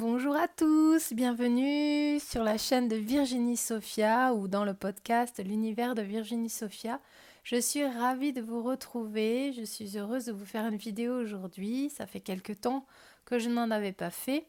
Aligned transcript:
Bonjour 0.00 0.34
à 0.34 0.48
tous, 0.48 1.12
bienvenue 1.12 2.18
sur 2.20 2.42
la 2.42 2.56
chaîne 2.56 2.88
de 2.88 2.96
Virginie 2.96 3.58
Sophia 3.58 4.32
ou 4.32 4.48
dans 4.48 4.64
le 4.64 4.72
podcast 4.72 5.42
L'univers 5.44 5.94
de 5.94 6.00
Virginie 6.00 6.48
Sophia. 6.48 7.00
Je 7.44 7.60
suis 7.60 7.84
ravie 7.84 8.32
de 8.32 8.40
vous 8.40 8.62
retrouver, 8.62 9.52
je 9.52 9.62
suis 9.62 9.98
heureuse 9.98 10.24
de 10.24 10.32
vous 10.32 10.46
faire 10.46 10.64
une 10.64 10.78
vidéo 10.78 11.20
aujourd'hui. 11.20 11.90
Ça 11.90 12.06
fait 12.06 12.20
quelque 12.20 12.54
temps 12.54 12.86
que 13.26 13.38
je 13.38 13.50
n'en 13.50 13.70
avais 13.70 13.92
pas 13.92 14.08
fait 14.08 14.46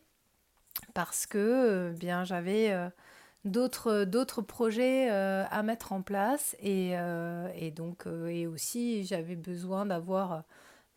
parce 0.94 1.25
que 1.25 1.38
euh, 1.38 1.91
bien 1.91 2.23
j'avais 2.23 2.72
euh, 2.72 2.88
d'autres 3.44 4.41
projets 4.41 5.11
euh, 5.11 5.44
à 5.52 5.63
mettre 5.63 5.91
en 5.91 6.02
place 6.02 6.55
et 6.61 6.95
donc 7.75 8.05
et 8.30 8.47
aussi 8.47 9.03
j'avais 9.03 9.36
besoin 9.36 9.86
d'avoir 9.86 10.45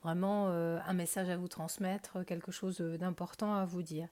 vraiment 0.05 0.49
euh, 0.51 0.79
un 0.87 0.93
message 0.93 1.31
à 1.31 1.37
vous 1.37 1.49
transmettre, 1.49 2.25
quelque 2.27 2.53
chose 2.53 2.79
d'important 2.79 3.55
à 3.55 3.65
vous 3.65 3.83
dire. 3.83 4.07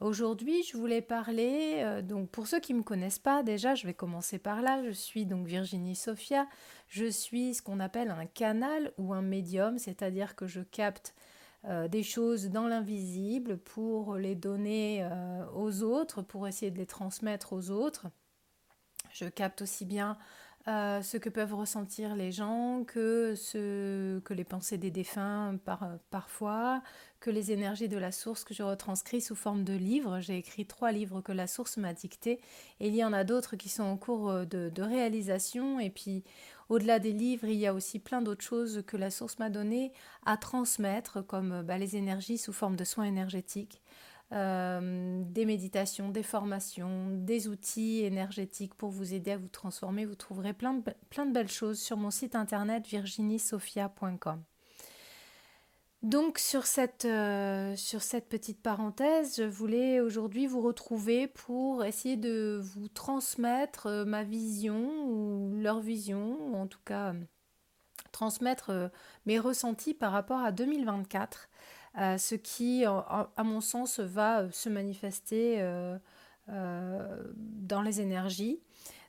Aujourd'hui, 0.00 0.62
je 0.62 0.76
voulais 0.76 1.02
parler, 1.02 1.80
euh, 1.82 2.00
donc 2.00 2.30
pour 2.30 2.46
ceux 2.46 2.60
qui 2.60 2.72
ne 2.72 2.78
me 2.78 2.84
connaissent 2.84 3.18
pas, 3.18 3.42
déjà, 3.42 3.74
je 3.74 3.84
vais 3.86 3.92
commencer 3.92 4.38
par 4.38 4.62
là. 4.62 4.82
Je 4.84 4.92
suis 4.92 5.26
donc 5.26 5.46
Virginie 5.46 5.96
Sophia. 5.96 6.46
Je 6.86 7.06
suis 7.06 7.54
ce 7.54 7.62
qu'on 7.62 7.80
appelle 7.80 8.10
un 8.10 8.26
canal 8.26 8.92
ou 8.98 9.12
un 9.12 9.22
médium, 9.22 9.78
c'est-à-dire 9.78 10.36
que 10.36 10.46
je 10.46 10.60
capte 10.60 11.14
euh, 11.64 11.88
des 11.88 12.04
choses 12.04 12.50
dans 12.50 12.68
l'invisible 12.68 13.58
pour 13.58 14.14
les 14.14 14.36
donner 14.36 15.08
aux 15.54 15.82
autres, 15.82 16.22
pour 16.22 16.46
essayer 16.46 16.70
de 16.70 16.78
les 16.78 16.86
transmettre 16.86 17.52
aux 17.52 17.70
autres. 17.70 18.06
Je 19.10 19.24
capte 19.26 19.62
aussi 19.62 19.84
bien 19.84 20.16
euh, 20.68 21.02
ce 21.02 21.16
que 21.16 21.28
peuvent 21.28 21.54
ressentir 21.54 22.14
les 22.14 22.30
gens, 22.30 22.84
que, 22.86 23.34
ce, 23.34 24.20
que 24.20 24.32
les 24.32 24.44
pensées 24.44 24.78
des 24.78 24.90
défunts 24.92 25.58
par, 25.64 25.88
parfois, 26.10 26.82
que 27.18 27.30
les 27.30 27.50
énergies 27.50 27.88
de 27.88 27.98
la 27.98 28.12
source 28.12 28.44
que 28.44 28.54
je 28.54 28.62
retranscris 28.62 29.20
sous 29.20 29.34
forme 29.34 29.64
de 29.64 29.74
livres. 29.74 30.20
J'ai 30.20 30.38
écrit 30.38 30.64
trois 30.66 30.92
livres 30.92 31.20
que 31.20 31.32
la 31.32 31.46
source 31.46 31.76
m'a 31.78 31.92
dictés 31.92 32.40
et 32.78 32.88
il 32.88 32.94
y 32.94 33.04
en 33.04 33.12
a 33.12 33.24
d'autres 33.24 33.56
qui 33.56 33.68
sont 33.68 33.82
en 33.82 33.96
cours 33.96 34.30
euh, 34.30 34.44
de, 34.44 34.70
de 34.72 34.82
réalisation. 34.82 35.80
Et 35.80 35.90
puis 35.90 36.22
au-delà 36.68 36.98
des 36.98 37.12
livres, 37.12 37.46
il 37.46 37.58
y 37.58 37.66
a 37.66 37.74
aussi 37.74 37.98
plein 37.98 38.22
d'autres 38.22 38.44
choses 38.44 38.82
que 38.86 38.96
la 38.96 39.10
source 39.10 39.38
m'a 39.38 39.50
données 39.50 39.92
à 40.24 40.36
transmettre, 40.36 41.26
comme 41.26 41.62
bah, 41.62 41.76
les 41.76 41.96
énergies 41.96 42.38
sous 42.38 42.52
forme 42.52 42.76
de 42.76 42.84
soins 42.84 43.04
énergétiques. 43.04 43.82
Euh, 44.32 45.22
des 45.26 45.44
méditations, 45.44 46.08
des 46.08 46.22
formations, 46.22 47.08
des 47.10 47.48
outils 47.48 48.02
énergétiques 48.02 48.74
pour 48.74 48.88
vous 48.88 49.12
aider 49.12 49.32
à 49.32 49.36
vous 49.36 49.48
transformer. 49.48 50.06
Vous 50.06 50.14
trouverez 50.14 50.54
plein 50.54 50.72
de, 50.72 51.32
belles 51.32 51.50
choses 51.50 51.78
sur 51.78 51.98
mon 51.98 52.10
site 52.10 52.34
internet 52.34 52.86
virginiesophia.com. 52.86 54.42
Donc 56.02 56.38
sur 56.38 56.64
cette, 56.64 57.04
euh, 57.04 57.76
sur 57.76 58.00
cette 58.00 58.30
petite 58.30 58.62
parenthèse, 58.62 59.36
je 59.36 59.42
voulais 59.42 60.00
aujourd'hui 60.00 60.46
vous 60.46 60.62
retrouver 60.62 61.26
pour 61.26 61.84
essayer 61.84 62.16
de 62.16 62.58
vous 62.62 62.88
transmettre 62.88 63.86
euh, 63.86 64.04
ma 64.06 64.24
vision 64.24 65.04
ou 65.04 65.54
leur 65.58 65.80
vision, 65.80 66.38
ou 66.48 66.56
en 66.56 66.66
tout 66.66 66.80
cas 66.86 67.12
transmettre 68.12 68.90
mes 69.26 69.38
ressentis 69.38 69.94
par 69.94 70.12
rapport 70.12 70.40
à 70.40 70.52
2024 70.52 71.48
ce 71.94 72.34
qui, 72.34 72.84
à 72.84 73.44
mon 73.44 73.60
sens, 73.60 74.00
va 74.00 74.40
euh, 74.40 74.48
se 74.50 74.68
manifester 74.68 75.56
euh, 75.60 75.98
euh, 76.48 77.22
dans 77.34 77.82
les 77.82 78.00
énergies. 78.00 78.60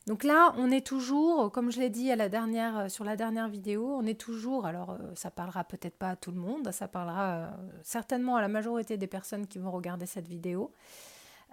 Donc 0.05 0.25
là, 0.25 0.53
on 0.57 0.69
est 0.69 0.85
toujours, 0.85 1.49
comme 1.49 1.71
je 1.71 1.79
l'ai 1.79 1.89
dit 1.89 2.11
à 2.11 2.17
la 2.17 2.27
dernière, 2.27 2.91
sur 2.91 3.05
la 3.05 3.15
dernière 3.15 3.47
vidéo, 3.47 3.95
on 3.97 4.05
est 4.05 4.19
toujours, 4.19 4.65
alors 4.65 4.97
ça 5.15 5.31
parlera 5.31 5.63
peut-être 5.63 5.97
pas 5.97 6.09
à 6.09 6.15
tout 6.17 6.31
le 6.31 6.37
monde, 6.37 6.69
ça 6.73 6.89
parlera 6.89 7.51
certainement 7.83 8.35
à 8.35 8.41
la 8.41 8.49
majorité 8.49 8.97
des 8.97 9.07
personnes 9.07 9.47
qui 9.47 9.59
vont 9.59 9.71
regarder 9.71 10.05
cette 10.05 10.27
vidéo. 10.27 10.73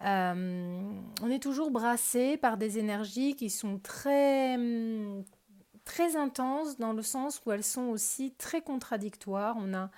on 0.00 1.30
est 1.30 1.40
toujours 1.40 1.70
brassé 1.70 2.36
par 2.38 2.56
des 2.56 2.80
énergies 2.80 3.36
qui 3.36 3.50
sont 3.50 3.78
très, 3.78 4.58
très 5.84 6.16
intenses 6.16 6.76
dans 6.76 6.92
le 6.92 7.02
sens 7.02 7.40
où 7.46 7.52
elles 7.52 7.62
sont 7.62 7.86
aussi 7.86 8.32
très 8.32 8.62
contradictoires. 8.62 9.54
On 9.60 9.74
a, 9.74 9.90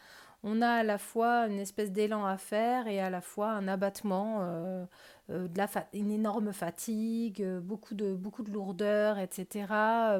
on 0.44 0.60
a 0.60 0.68
à 0.68 0.82
la 0.82 0.98
fois 0.98 1.46
une 1.46 1.60
espèce 1.60 1.92
d'élan 1.92 2.24
à 2.24 2.36
faire 2.36 2.88
et 2.88 3.00
à 3.00 3.10
la 3.10 3.20
fois 3.20 3.50
un 3.50 3.68
abattement, 3.68 4.38
euh, 4.42 4.84
euh, 5.30 5.48
une 5.92 6.10
énorme 6.10 6.52
fatigue, 6.52 7.42
euh, 7.42 7.60
beaucoup 7.60 7.94
de, 7.94 8.14
beaucoup 8.14 8.42
de 8.42 8.50
lourdeur, 8.50 9.18
etc., 9.18 9.66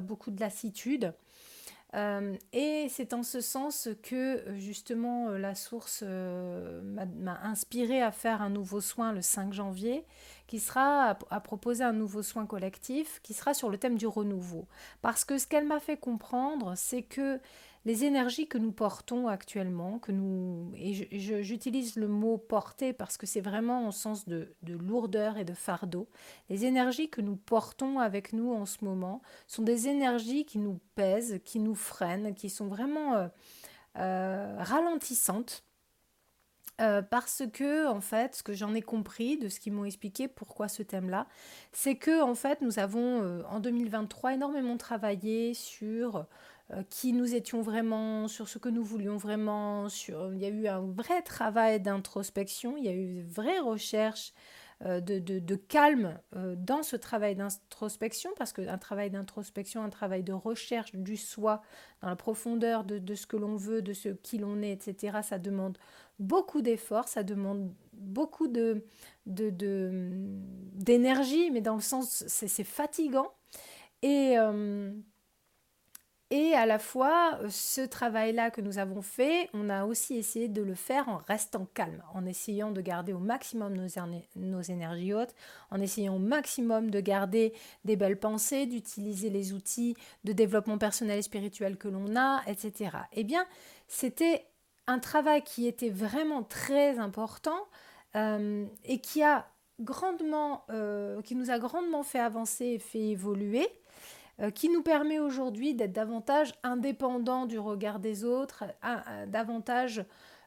beaucoup 0.03 0.31
de 0.31 0.41
lassitude. 0.41 1.13
et 2.53 2.87
c'est 2.89 3.13
en 3.13 3.23
ce 3.23 3.41
sens 3.41 3.89
que 4.03 4.45
justement 4.57 5.29
la 5.31 5.55
source 5.55 6.03
m'a 6.03 7.39
inspiré 7.43 8.01
à 8.01 8.11
faire 8.11 8.41
un 8.41 8.49
nouveau 8.49 8.81
soin 8.81 9.13
le 9.13 9.21
5 9.21 9.53
janvier, 9.53 10.07
qui 10.47 10.59
sera 10.59 11.17
à, 11.31 11.41
proposer 11.41 11.85
un 11.85 11.93
nouveau 11.93 12.23
soin 12.23 12.47
collectif, 12.47 13.21
qui 13.23 13.35
sera 13.35 13.55
sur 13.55 13.69
le 13.71 13.79
thème 13.79 13.99
du 13.99 14.07
renouveau. 14.07 14.67
Parce 15.03 15.25
que 15.25 15.37
ce 15.37 15.47
qu'elle 15.47 15.67
m'a 15.67 15.81
fait 15.81 15.97
comprendre, 15.97 16.75
c'est 16.77 17.03
que 17.03 17.41
les 17.85 18.05
énergies 18.05 18.47
que 18.47 18.59
nous 18.59 18.71
portons 18.71 19.27
actuellement, 19.27 19.99
que 19.99 20.13
nous, 20.13 20.73
et 20.77 20.95
j'utilise 21.43 21.97
le 21.97 22.07
mot 22.07 22.39
porter 22.39 22.93
parce 22.93 23.17
que 23.17 23.27
c'est 23.27 23.41
vraiment 23.41 23.89
au 23.89 23.91
sens 23.91 24.29
de, 24.29 24.55
lourdeur 24.63 25.37
et 25.37 25.45
de 25.45 25.55
fardeau, 25.55 26.09
les 26.49 26.65
énergies 26.65 27.11
que 27.11 27.21
nous 27.21 27.37
portons 27.37 27.99
avec 27.99 28.33
nous 28.33 28.53
en 28.53 28.67
ce 28.67 28.85
moment 28.85 29.21
sont 29.49 29.63
des 29.63 29.89
énergies 29.89 30.45
qui 30.45 30.59
nous 30.59 30.79
pèsent, 30.95 31.41
qui 31.45 31.59
nous 31.59 31.75
freinent, 31.75 32.35
qui 32.35 32.51
sont 32.51 32.69
vraiment 32.69 33.15
euh, 33.15 33.29
euh, 33.99 34.57
ralentissantes. 34.59 35.65
Euh, 36.81 37.03
parce 37.03 37.43
que 37.53 37.87
en 37.87 38.01
fait, 38.01 38.35
ce 38.35 38.43
que 38.43 38.55
j'en 38.55 38.75
ai 38.75 38.81
compris 38.81 39.37
de 39.37 39.49
ce 39.49 39.61
qu'ils 39.61 39.75
m'ont 39.75 39.85
expliqué, 39.85 40.27
pourquoi 40.27 40.69
ce 40.69 40.83
thème-là, 40.83 41.27
c'est 41.71 41.97
que 41.97 42.23
en 42.23 42.35
fait, 42.35 42.63
nous 42.63 42.79
avons 42.79 43.45
en 43.45 43.61
2023 43.61 44.35
énormément 44.35 44.79
travaillé 44.79 45.53
sur 45.53 46.27
qui 46.89 47.13
nous 47.13 47.35
étions 47.35 47.61
vraiment, 47.61 48.29
sur 48.29 48.49
ce 48.49 48.59
que 48.59 48.69
nous 48.69 48.83
voulions 48.83 49.17
vraiment. 49.17 49.89
Sur, 49.89 50.33
il 50.33 50.41
y 50.41 50.47
a 50.47 50.49
eu 50.49 50.69
un 50.69 50.81
vrai 50.81 51.23
travail 51.23 51.81
d'introspection, 51.81 52.77
il 52.77 52.85
y 52.85 52.89
a 52.89 52.93
eu 52.93 53.21
une 53.21 53.29
vraie 53.29 53.59
recherche 53.59 54.33
euh, 54.85 55.01
de, 55.01 55.21
de, 55.21 55.55
calme 55.55 56.19
euh, 56.35 56.57
dans 56.59 56.83
ce 56.83 56.97
travail 56.97 57.37
d'introspection, 57.37 58.31
parce 58.37 58.53
qu'un 58.53 58.79
travail 58.79 59.11
d'introspection, 59.11 59.85
un 59.85 59.91
travail 59.91 60.25
de 60.25 60.33
recherche 60.33 60.93
du 60.97 61.17
soi, 61.17 61.63
dans 62.01 62.09
la 62.09 62.17
profondeur 62.17 62.83
de, 62.83 62.99
de 62.99 63.15
ce 63.15 63.29
que 63.29 63.37
l'on 63.37 63.55
veut, 63.55 63.81
de 63.81 63.93
ce 63.93 64.09
qui 64.09 64.39
l'on 64.39 64.61
est, 64.61 64.73
etc., 64.73 65.19
ça 65.23 65.39
demande 65.39 65.79
beaucoup 66.19 66.63
d'efforts, 66.63 67.07
ça 67.07 67.23
demande 67.23 67.73
beaucoup 67.93 68.49
de, 68.49 68.85
d'énergie, 69.25 71.53
mais 71.53 71.61
dans 71.61 71.77
le 71.77 71.81
sens, 71.81 72.25
c'est, 72.27 72.65
fatigant. 72.65 73.33
Et, 74.03 74.37
et 76.35 76.55
à 76.55 76.65
la 76.65 76.79
fois, 76.79 77.39
euh, 77.43 77.49
ce 77.51 77.83
travail-là 77.83 78.51
que 78.51 78.63
nous 78.63 78.79
avons 78.79 79.03
fait, 79.03 79.51
on 79.53 79.69
a 79.69 79.85
aussi 79.85 80.17
essayé 80.17 80.49
de 80.49 80.63
le 80.63 80.75
faire 80.75 81.07
en 81.11 81.19
restant 81.19 81.67
calme, 81.75 82.03
en 82.15 82.25
essayant 82.25 82.71
de 82.71 82.81
garder 82.81 83.13
au 83.13 83.19
maximum 83.19 83.77
nos, 83.77 84.63
énergies 84.63 85.13
hautes, 85.13 85.35
en 85.71 85.79
essayant 85.79 86.17
au 86.17 86.19
maximum 86.19 86.91
de 86.91 87.01
garder 87.01 87.53
des 87.85 87.97
belles 87.97 88.19
pensées, 88.19 88.65
d'utiliser 88.65 89.29
les 89.29 89.53
outils 89.53 89.95
de 90.25 90.33
développement 90.33 90.79
personnel 90.79 91.19
et 91.19 91.23
spirituel 91.23 91.77
que 91.77 91.89
l'on 91.89 92.17
a, 92.17 92.41
etc. 92.47 92.97
Eh 93.13 93.25
bien, 93.25 93.45
c'était 93.87 94.47
un 94.87 95.01
travail 95.01 95.43
qui 95.43 95.67
était 95.67 95.91
vraiment 95.91 96.45
très 96.45 96.99
important 96.99 97.69
euh, 98.17 98.65
et 98.85 99.03
qui 99.03 99.23
euh, 99.23 101.21
qui 101.21 101.35
nous 101.35 101.51
a 101.51 101.59
grandement 101.59 102.03
fait 102.03 102.21
avancer 102.21 102.65
et 102.65 102.79
fait 102.79 103.11
évoluer. 103.11 103.69
Euh, 104.41 104.51
qui 104.51 104.71
nous 104.71 104.83
permet 104.83 105.19
aujourd'hui 105.19 105.75
d'être 105.75 105.93
davantage 105.93 106.55
indépendant 106.63 107.47
du 107.47 107.59
regard 107.59 107.99
des 107.99 108.25
autres, 108.25 108.65
davantage, 109.27 110.05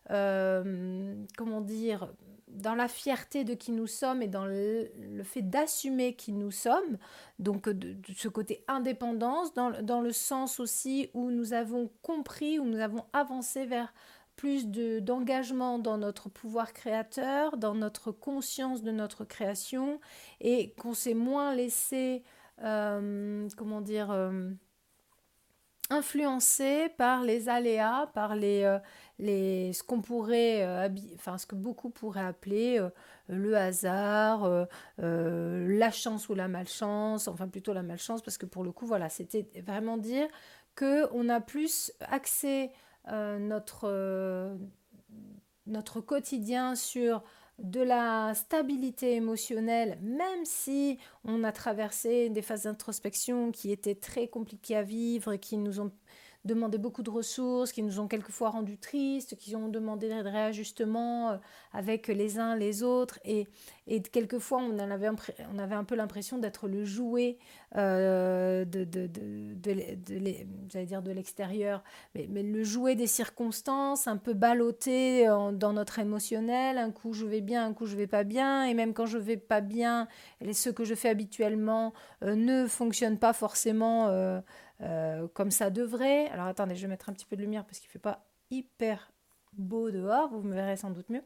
euh, 0.10 1.14
comment 1.38 1.62
dire, 1.62 2.12
dans 2.48 2.74
la 2.74 2.88
fierté 2.88 3.44
de 3.44 3.54
qui 3.54 3.72
nous 3.72 3.88
sommes 3.88 4.22
et 4.22 4.28
dans 4.28 4.46
le, 4.46 4.90
fait 5.24 5.42
d'assumer 5.42 6.16
qui 6.16 6.32
nous 6.32 6.52
sommes, 6.52 6.98
donc 7.38 7.70
de, 7.70 7.96
ce 8.16 8.28
côté 8.28 8.64
indépendance, 8.68 9.54
dans, 9.54 9.72
dans, 9.82 10.02
le 10.02 10.12
sens 10.12 10.60
aussi 10.60 11.10
où 11.14 11.30
nous 11.30 11.54
avons 11.54 11.92
compris, 12.02 12.60
où 12.60 12.66
nous 12.66 12.80
avons 12.80 13.04
avancé 13.14 13.66
vers 13.66 13.94
plus 14.36 14.68
d'engagement 14.68 15.80
dans 15.80 15.98
notre 15.98 16.30
pouvoir 16.30 16.74
créateur, 16.74 17.58
dans 17.58 17.74
notre 17.74 18.12
conscience 18.12 18.84
de 18.84 18.92
notre 18.92 19.26
création, 19.26 20.00
et 20.42 20.72
qu'on 20.74 20.94
s'est 20.94 21.14
moins 21.14 21.54
laissé, 21.54 22.24
euh, 22.24 22.30
comment 22.58 23.82
dire, 23.82 24.12
euh, 24.12 24.50
influencé 25.90 26.90
par 26.98 27.24
les 27.24 27.48
aléas, 27.50 28.10
par 28.14 28.36
les, 28.36 28.64
euh, 28.64 29.72
ce 29.74 29.84
qu'on 29.84 30.02
pourrait, 30.02 30.90
enfin 31.16 31.38
ce 31.38 31.46
que 31.46 31.56
beaucoup 31.56 31.90
pourraient 31.90 32.22
appeler 32.22 32.84
le 33.28 33.56
hasard, 33.56 34.68
la 34.98 35.92
chance 35.92 36.30
ou 36.30 36.36
la 36.36 36.48
malchance, 36.48 37.28
enfin 37.28 37.48
plutôt 37.48 37.74
la 37.74 37.84
malchance, 37.84 38.22
parce 38.22 38.38
que 38.38 38.46
pour 38.46 38.64
le 38.64 38.72
coup, 38.72 38.86
voilà, 38.86 39.10
c'était 39.10 39.48
vraiment 39.62 39.98
dire 39.98 40.28
que 40.76 41.08
on 41.14 41.30
a 41.30 41.40
plus 41.40 41.92
euh, 43.12 43.60
euh, 43.84 44.58
notre 45.66 46.02
quotidien 46.02 46.76
sur 46.76 47.24
de 47.60 47.82
la 47.82 48.34
stabilité 48.36 49.16
émotionnelle, 49.16 49.98
même 50.02 50.44
si 50.44 50.98
on 51.24 51.44
a 51.44 51.52
traversé 51.52 52.30
des 52.30 52.42
phases 52.42 52.64
d'introspection 52.64 53.52
qui 53.52 53.72
étaient 53.72 53.96
très 53.96 54.28
compliquées 54.28 54.76
à 54.76 54.84
vivre 54.84 55.34
et 55.34 55.40
qui 55.40 55.58
nous 55.58 55.80
ont 55.80 55.92
demandé 56.46 56.78
beaucoup 56.78 57.04
de 57.04 57.10
ressources, 57.10 57.72
qui 57.72 57.84
nous 57.84 58.00
ont 58.00 58.08
quelquefois 58.08 58.50
rendus 58.50 58.78
tristes, 58.78 59.36
qui 59.36 59.56
ont 59.56 59.68
demandé 59.68 60.08
des 60.08 60.22
réajustements 60.22 61.32
euh, 61.32 61.38
avec 61.74 62.08
les 62.08 62.40
uns 62.40 62.56
les 62.56 62.84
autres. 62.84 63.20
Et, 63.26 63.48
et 63.88 64.02
quelquefois, 64.02 64.60
on, 64.60 64.80
avait, 64.80 65.10
on 65.54 65.60
avait 65.60 65.76
un 65.76 65.84
peu 65.84 65.96
l'impression 65.96 66.38
d'être 66.38 66.68
le 66.68 66.86
jouet 66.86 67.38
euh, 67.76 68.66
de, 68.66 68.84
de, 68.84 69.08
de, 69.08 69.72
l'extérieur, 71.12 71.84
mais, 72.14 72.28
mais, 72.30 72.44
le 72.44 72.64
jouet 72.64 72.96
des 72.96 73.08
circonstances, 73.08 74.08
un 74.08 74.18
peu 74.18 74.34
ballotté 74.34 75.26
dans 75.26 75.74
notre 75.74 76.00
émotionnel. 76.00 76.78
Un 76.78 76.92
coup, 76.92 77.14
je 77.14 77.26
vais 77.26 77.42
bien, 77.42 77.66
un 77.66 77.74
coup, 77.74 77.86
je 77.86 77.96
vais 77.96 78.08
pas 78.08 78.24
bien. 78.24 78.66
Et 78.66 78.74
même 78.74 78.94
quand 78.94 79.06
je 79.06 79.18
vais 79.18 79.38
pas 79.38 79.62
bien, 79.62 80.08
ce 80.54 80.70
que 80.70 80.84
je 80.84 80.96
fais 80.96 81.10
habituellement 81.10 81.94
euh, 82.24 82.36
ne 82.36 82.68
fonctionne 82.68 83.18
pas 83.18 83.34
forcément. 83.34 84.08
Euh, 84.08 84.40
comme 85.34 85.52
ça 85.52 85.70
devrait. 85.70 86.28
Alors 86.28 86.48
attendez, 86.48 86.76
je 86.76 86.82
vais 86.82 86.88
mettre 86.88 87.10
un 87.10 87.14
petit 87.14 87.26
peu 87.26 87.36
de 87.36 87.42
lumière 87.42 87.66
parce 87.66 87.80
qu'il 87.80 87.88
ne 87.88 87.94
fait 87.94 88.00
pas 88.00 88.26
hyper 88.52 89.12
beau 89.54 89.92
dehors, 89.92 90.30
vous 90.30 90.42
me 90.42 90.54
verrez 90.54 90.78
sans 90.78 90.90
doute 90.90 91.10
mieux. 91.10 91.24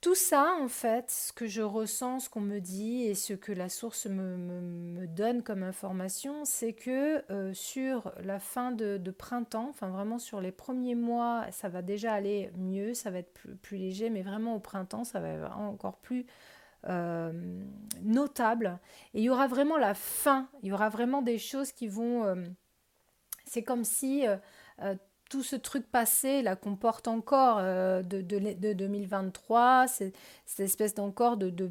Tout 0.00 0.14
ça, 0.14 0.54
en 0.58 0.68
fait, 0.68 1.10
ce 1.10 1.30
que 1.30 1.46
je 1.46 1.60
ressens, 1.60 2.20
ce 2.20 2.30
qu'on 2.30 2.40
me 2.40 2.58
dit 2.58 3.02
et 3.02 3.14
ce 3.14 3.34
que 3.34 3.52
la 3.52 3.68
source 3.68 4.06
me, 4.06 5.06
donne 5.06 5.42
comme 5.42 5.62
information, 5.62 6.46
c'est 6.46 6.72
que 6.72 7.22
euh, 7.30 7.52
sur 7.52 8.10
la 8.24 8.38
fin 8.38 8.72
de, 8.72 8.98
printemps, 9.10 9.68
enfin 9.68 9.88
vraiment 9.90 10.18
sur 10.18 10.40
les 10.40 10.52
premiers 10.52 10.94
mois, 10.94 11.44
ça 11.50 11.68
va 11.68 11.82
déjà 11.82 12.14
aller 12.14 12.50
mieux, 12.56 12.94
ça 12.94 13.10
va 13.10 13.18
être 13.18 13.34
plus, 13.34 13.56
plus 13.56 13.76
léger, 13.76 14.08
mais 14.08 14.22
vraiment 14.22 14.54
au 14.54 14.60
printemps, 14.60 15.04
ça 15.04 15.20
va 15.20 15.54
encore 15.58 15.98
plus 15.98 16.20
euh, 16.20 16.24
notable. 18.02 18.78
Et 19.14 19.20
il 19.20 19.24
y 19.24 19.30
aura 19.30 19.46
vraiment 19.46 19.76
la 19.76 19.94
fin, 19.94 20.48
il 20.62 20.68
y 20.68 20.72
aura 20.72 20.88
vraiment 20.88 21.22
des 21.22 21.38
choses 21.38 21.72
qui 21.72 21.88
vont... 21.88 22.24
Euh, 22.24 22.36
c'est 23.44 23.62
comme 23.62 23.84
si 23.84 24.26
euh, 24.26 24.94
tout 25.28 25.42
ce 25.42 25.56
truc 25.56 25.90
passé 25.90 26.42
là 26.42 26.56
qu'on 26.56 26.76
porte 26.76 27.08
encore 27.08 27.58
de, 27.58 28.02
de, 28.02 28.72
2023, 28.72 29.88
c'est 29.88 30.12
cette 30.46 30.60
espèce 30.60 30.94
d'encore 30.94 31.36
de, 31.36 31.50
de, 31.50 31.70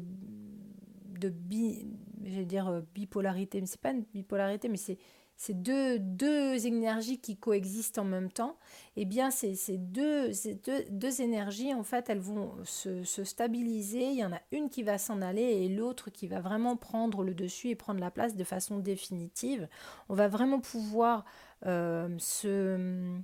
de 1.18 1.28
bi, 1.30 1.86
dire 2.18 2.82
bipolarité, 2.94 3.60
mais 3.60 3.66
c'est 3.66 3.80
pas 3.80 3.92
une 3.92 4.04
bipolarité, 4.12 4.68
mais 4.68 4.76
c'est 4.76 4.98
ces 5.40 5.54
deux, 5.54 5.98
deux 5.98 6.66
énergies 6.66 7.18
qui 7.18 7.38
coexistent 7.38 7.96
en 7.96 8.04
même 8.04 8.30
temps, 8.30 8.58
eh 8.96 9.06
bien 9.06 9.30
ces, 9.30 9.54
ces, 9.54 9.78
deux, 9.78 10.34
ces 10.34 10.56
deux, 10.56 10.84
deux, 10.90 11.22
énergies, 11.22 11.72
en 11.72 11.82
fait, 11.82 12.10
elles 12.10 12.18
vont 12.18 12.52
se, 12.64 13.04
se, 13.04 13.24
stabiliser. 13.24 14.10
Il 14.10 14.18
y 14.18 14.24
en 14.24 14.34
a 14.34 14.40
une 14.52 14.68
qui 14.68 14.82
va 14.82 14.98
s'en 14.98 15.22
aller 15.22 15.40
et 15.40 15.70
l'autre 15.70 16.10
qui 16.10 16.26
va 16.26 16.40
vraiment 16.40 16.76
prendre 16.76 17.24
le 17.24 17.32
dessus 17.32 17.70
et 17.70 17.74
prendre 17.74 18.00
la 18.00 18.10
place 18.10 18.36
de 18.36 18.44
façon 18.44 18.80
définitive. 18.80 19.66
On 20.10 20.14
va 20.14 20.28
vraiment 20.28 20.60
pouvoir 20.60 21.24
euh, 21.64 22.14
se 22.18 23.16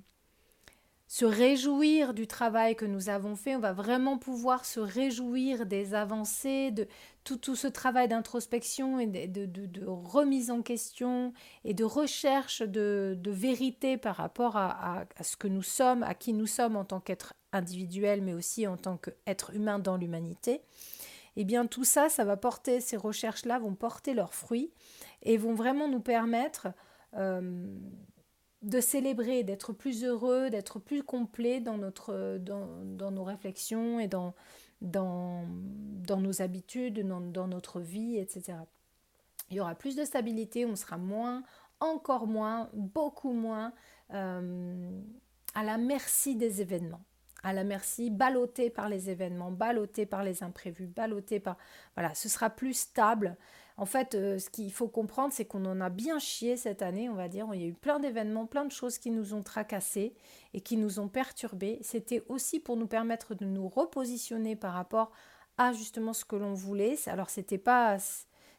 se 1.07 1.23
réjouir 1.23 2.13
du 2.13 2.27
travail 2.27 2.75
que 2.75 2.85
nous 2.85 3.07
avons 3.07 3.37
fait, 3.37 3.55
on 3.55 3.59
va 3.59 3.71
vraiment 3.71 4.17
pouvoir 4.17 4.65
se 4.65 4.81
réjouir 4.81 5.65
des 5.65 5.93
avancées, 5.93 6.71
de 6.71 6.85
tout, 7.23 7.37
tout 7.37 7.55
ce 7.55 7.67
travail 7.67 8.09
d'introspection 8.09 8.99
et 8.99 9.07
de, 9.07 9.45
de, 9.45 9.85
remise 9.85 10.51
en 10.51 10.61
question 10.61 11.33
et 11.63 11.73
de 11.73 11.85
recherche 11.85 12.61
de, 12.61 13.17
vérité 13.25 13.97
par 13.97 14.17
rapport 14.17 14.57
à, 14.57 15.05
à, 15.15 15.23
ce 15.23 15.37
que 15.37 15.47
nous 15.47 15.63
sommes, 15.63 16.03
à 16.03 16.13
qui 16.13 16.33
nous 16.33 16.47
sommes 16.47 16.75
en 16.75 16.83
tant 16.83 16.99
qu'être 16.99 17.33
individuel, 17.53 18.21
mais 18.21 18.33
aussi 18.33 18.67
en 18.67 18.75
tant 18.75 18.97
qu'être 18.97 19.53
humain 19.55 19.79
dans 19.79 19.95
l'humanité. 19.95 20.61
Eh 21.37 21.45
bien, 21.45 21.67
tout 21.67 21.83
ça, 21.85 22.09
ça 22.09 22.25
va 22.25 22.35
porter, 22.35 22.81
ces 22.81 22.97
recherches-là 22.97 23.59
vont 23.59 23.75
porter 23.75 24.13
leurs 24.13 24.33
fruits 24.33 24.71
et 25.21 25.37
vont 25.37 25.53
vraiment 25.53 25.87
nous 25.87 25.99
permettre 25.99 26.67
euh, 27.15 27.77
de 28.61 28.81
célébrer, 28.81 29.43
d'être 29.43 29.73
plus 29.73 30.03
heureux, 30.03 30.49
d'être 30.49 30.79
plus 30.79 31.03
complet 31.03 31.59
dans, 31.59 31.77
notre, 31.77 32.37
dans, 32.39 32.67
dans 32.83 33.11
nos 33.11 33.23
réflexions 33.23 33.99
et 33.99 34.07
dans, 34.07 34.33
dans, 34.81 35.45
dans 35.47 36.19
nos 36.19 36.41
habitudes, 36.41 37.05
dans, 37.05 37.21
dans, 37.21 37.47
notre 37.47 37.79
vie, 37.79 38.17
etc. 38.17 38.57
Il 39.49 39.57
y 39.57 39.59
aura 39.59 39.75
plus 39.75 39.95
de 39.95 40.03
stabilité, 40.03 40.65
on 40.65 40.75
sera 40.75 40.97
moins, 40.97 41.43
encore 41.79 42.27
moins, 42.27 42.69
beaucoup 42.73 43.31
moins 43.31 43.73
euh, 44.13 45.01
à 45.53 45.63
la 45.63 45.77
merci 45.77 46.35
des 46.35 46.61
événements 46.61 47.03
à 47.43 47.53
la 47.53 47.63
merci, 47.63 48.09
ballotté 48.09 48.69
par 48.69 48.89
les 48.89 49.09
événements, 49.09 49.51
ballotté 49.51 50.05
par 50.05 50.23
les 50.23 50.43
imprévus, 50.43 50.87
ballotté 50.87 51.39
par... 51.39 51.57
Voilà, 51.95 52.13
ce 52.13 52.29
sera 52.29 52.49
plus 52.49 52.73
stable. 52.73 53.37
En 53.77 53.85
fait, 53.85 54.15
euh, 54.15 54.39
ce 54.39 54.49
qu'il 54.49 54.71
faut 54.71 54.87
comprendre, 54.87 55.31
c'est 55.31 55.45
qu'on 55.45 55.63
en 55.65 55.79
a 55.81 55.89
bien 55.89 56.17
chié 56.17 56.57
cette 56.57 56.81
année, 56.81 57.09
on 57.09 57.13
va 57.13 57.27
dire. 57.27 57.47
Il 57.53 57.61
y 57.61 57.63
a 57.63 57.67
eu 57.67 57.73
plein 57.73 57.99
d'événements, 57.99 58.47
plein 58.47 58.65
de 58.65 58.71
choses 58.71 58.97
qui 58.97 59.11
nous 59.11 59.35
ont 59.35 59.43
tracassés 59.43 60.15
et 60.55 60.61
qui 60.61 60.77
nous 60.77 60.99
ont 60.99 61.07
perturbés. 61.07 61.77
C'était 61.81 62.23
aussi 62.27 62.59
pour 62.59 62.75
nous 62.75 62.87
permettre 62.87 63.35
de 63.35 63.45
nous 63.45 63.69
repositionner 63.69 64.55
par 64.55 64.73
rapport 64.73 65.11
à 65.57 65.73
justement 65.73 66.13
ce 66.13 66.25
que 66.25 66.35
l'on 66.35 66.53
voulait. 66.53 66.95
Alors, 67.07 67.29
c'était 67.29 67.59
pas 67.59 67.97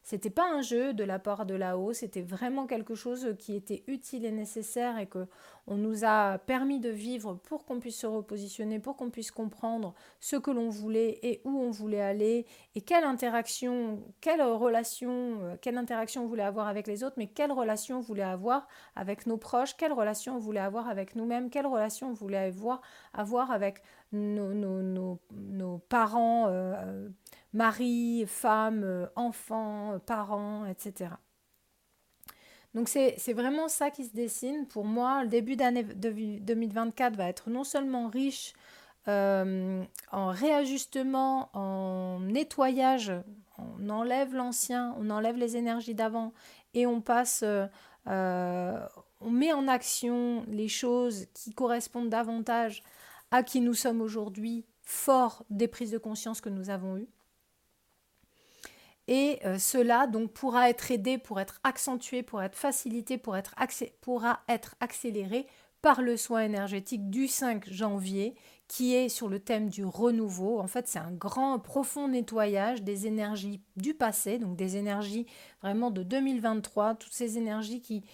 c'était 0.08 0.31
pas 0.31 0.50
un 0.50 0.62
jeu 0.62 0.94
de 0.94 1.05
la 1.05 1.19
part 1.19 1.44
de 1.44 1.52
là-haut, 1.52 1.93
c'était 1.93 2.22
vraiment 2.22 2.66
quelque 2.66 2.94
chose 2.94 3.34
qui 3.38 3.55
était 3.55 3.84
utile 3.88 4.25
et 4.25 4.31
nécessaire 4.31 4.96
et 4.96 5.05
que 5.05 5.26
on 5.66 5.76
nous 5.76 6.02
a 6.02 6.38
permis 6.38 6.81
de 6.81 6.88
vivre 6.88 7.34
pour 7.34 7.66
qu'on 7.66 7.78
puisse 7.78 7.99
se 7.99 8.06
repositionner, 8.06 8.78
pour 8.78 8.96
qu'on 8.96 9.10
puisse 9.10 9.31
comprendre 9.31 9.93
ce 10.19 10.37
que 10.37 10.50
l'on 10.50 10.70
voulait 10.70 11.19
et 11.22 11.43
où 11.44 11.50
on 11.60 11.70
voulait 11.70 12.00
aller 12.00 12.46
et 12.75 12.81
quelle 12.81 13.04
interaction, 13.04 14.02
quelle 14.23 14.40
relation, 14.40 15.42
euh, 15.42 15.56
quelle 15.61 15.76
interaction 15.76 16.25
on 16.25 16.26
voulait 16.26 16.42
avoir 16.42 16.68
avec 16.68 16.87
les 16.87 17.04
autres, 17.04 17.16
mais 17.18 17.26
quelle 17.26 17.52
relation 17.52 17.99
on 17.99 18.00
voulait 18.00 18.23
avoir 18.23 18.66
avec 18.97 19.26
nos 19.26 19.37
proches, 19.37 19.76
quelle 19.76 19.92
relation 19.92 20.37
on 20.37 20.38
voulait 20.38 20.59
avoir 20.59 20.88
avec 20.88 21.16
nous-mêmes, 21.16 21.50
quelle 21.50 21.66
relation 21.66 22.09
on 22.09 22.14
voulait 22.14 22.50
avoir 23.12 23.50
avec 23.50 23.83
nos, 24.12 24.55
nos, 24.55 25.19
nos, 25.33 25.79
parents, 25.88 26.47
euh, 26.49 27.09
mari, 27.53 28.25
femme, 28.27 28.83
euh, 28.85 29.07
enfants, 29.17 29.93
euh, 29.95 29.99
parents, 29.99 30.67
etc. 30.67 31.11
Donc 32.75 32.88
c'est 32.88 33.33
vraiment 33.33 33.69
ça 33.69 33.91
qui 33.91 34.05
se 34.05 34.15
dessine. 34.15 34.67
Pour 34.67 34.85
moi, 34.85 35.23
le 35.23 35.29
début 35.29 35.57
d'année 35.57 35.83
2024 35.83 37.17
va 37.17 37.29
être 37.29 37.50
non 37.50 37.65
seulement 37.65 38.09
riche 38.09 38.53
euh, 39.09 39.83
en 40.12 40.29
réajustement, 40.29 41.49
en 41.55 42.21
nettoyage, 42.21 43.11
on 43.57 43.88
enlève 43.88 44.35
l'ancien, 44.35 44.95
on 44.99 45.09
enlève 45.09 45.37
les 45.37 45.57
énergies 45.57 45.95
d'avant 45.95 46.33
et 46.75 46.87
on 46.87 47.00
passe, 47.00 47.43
on 48.07 49.31
met 49.31 49.53
en 49.53 49.67
action 49.67 50.45
les 50.47 50.69
choses 50.69 51.27
qui 51.33 51.55
correspondent 51.55 52.11
davantage 52.11 52.83
à 53.30 53.42
qui 53.42 53.61
nous 53.61 53.75
sommes 53.75 54.00
aujourd'hui, 54.00 54.64
fort 54.82 55.44
des 55.50 55.68
prises 55.68 55.90
de 55.90 55.99
conscience 55.99 56.40
que 56.40 56.49
nous 56.49 56.70
avons 56.70 56.97
eues. 56.97 57.08
Et 59.06 59.38
euh, 59.47 59.58
cela 59.58 60.06
donc 60.06 60.32
pourra 60.32 60.68
être 60.68 60.90
aidé, 60.90 61.16
pour 61.16 61.40
être 61.40 61.61
accentué, 61.64 62.23
pour 62.23 62.42
être 62.42 62.56
facilité, 62.56 63.16
pour 63.16 63.37
être 63.37 63.54
pourra 64.02 64.40
être 64.49 64.76
accéléré 64.80 65.47
par 65.80 66.02
le 66.02 66.16
soin 66.16 66.42
énergétique 66.42 67.08
du 67.08 67.28
5 67.28 67.70
janvier 67.70 68.35
qui 68.66 68.94
est 68.94 69.08
sur 69.08 69.28
le 69.28 69.40
thème 69.40 69.70
du 69.70 69.85
renouveau. 69.85 70.61
En 70.61 70.66
fait, 70.66 70.87
c'est 70.87 70.99
un 70.99 71.12
grand, 71.12 71.58
profond 71.58 72.08
nettoyage 72.08 72.82
des 72.82 73.06
énergies 73.06 73.62
du 73.76 73.94
passé, 73.94 74.38
donc 74.38 74.56
des 74.56 74.76
énergies 74.76 75.26
vraiment 75.62 75.90
de 75.90 76.02
2023, 76.02 76.97
toutes 76.97 77.14
ces 77.14 77.38
énergies 77.38 77.80
qui, 77.80 78.04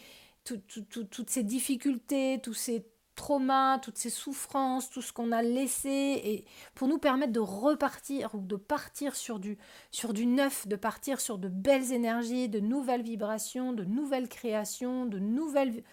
toutes 0.45 1.31
ces 1.31 1.43
difficultés, 1.43 2.39
tous 2.41 2.55
ces 2.55 2.87
traumas, 3.15 3.79
toutes 3.79 3.99
ces 3.99 4.11
souffrances, 4.11 4.91
tout 4.91 5.03
ce 5.03 5.13
qu'on 5.13 5.33
a 5.33 5.43
laissé, 5.43 5.89
et 6.25 6.45
pour 6.75 6.89
nous 6.89 6.99
permettre 6.99 7.33
de 7.33 7.41
repartir 7.41 8.35
ou 8.35 8.41
de 8.41 8.57
partir 8.57 9.15
sur 9.17 9.39
du, 9.39 9.59
sur 9.91 10.13
du 10.13 10.27
neuf, 10.27 10.67
de 10.67 10.77
partir 10.77 11.21
sur 11.21 11.39
de 11.39 11.49
belles 11.49 11.93
énergies, 11.93 12.49
de 12.49 12.61
nouvelles 12.61 13.03
vibrations, 13.03 13.73
de 13.73 13.85
nouvelles 13.85 14.29
créations, 14.29 15.07
de 15.07 15.19
nouvelles 15.19 15.85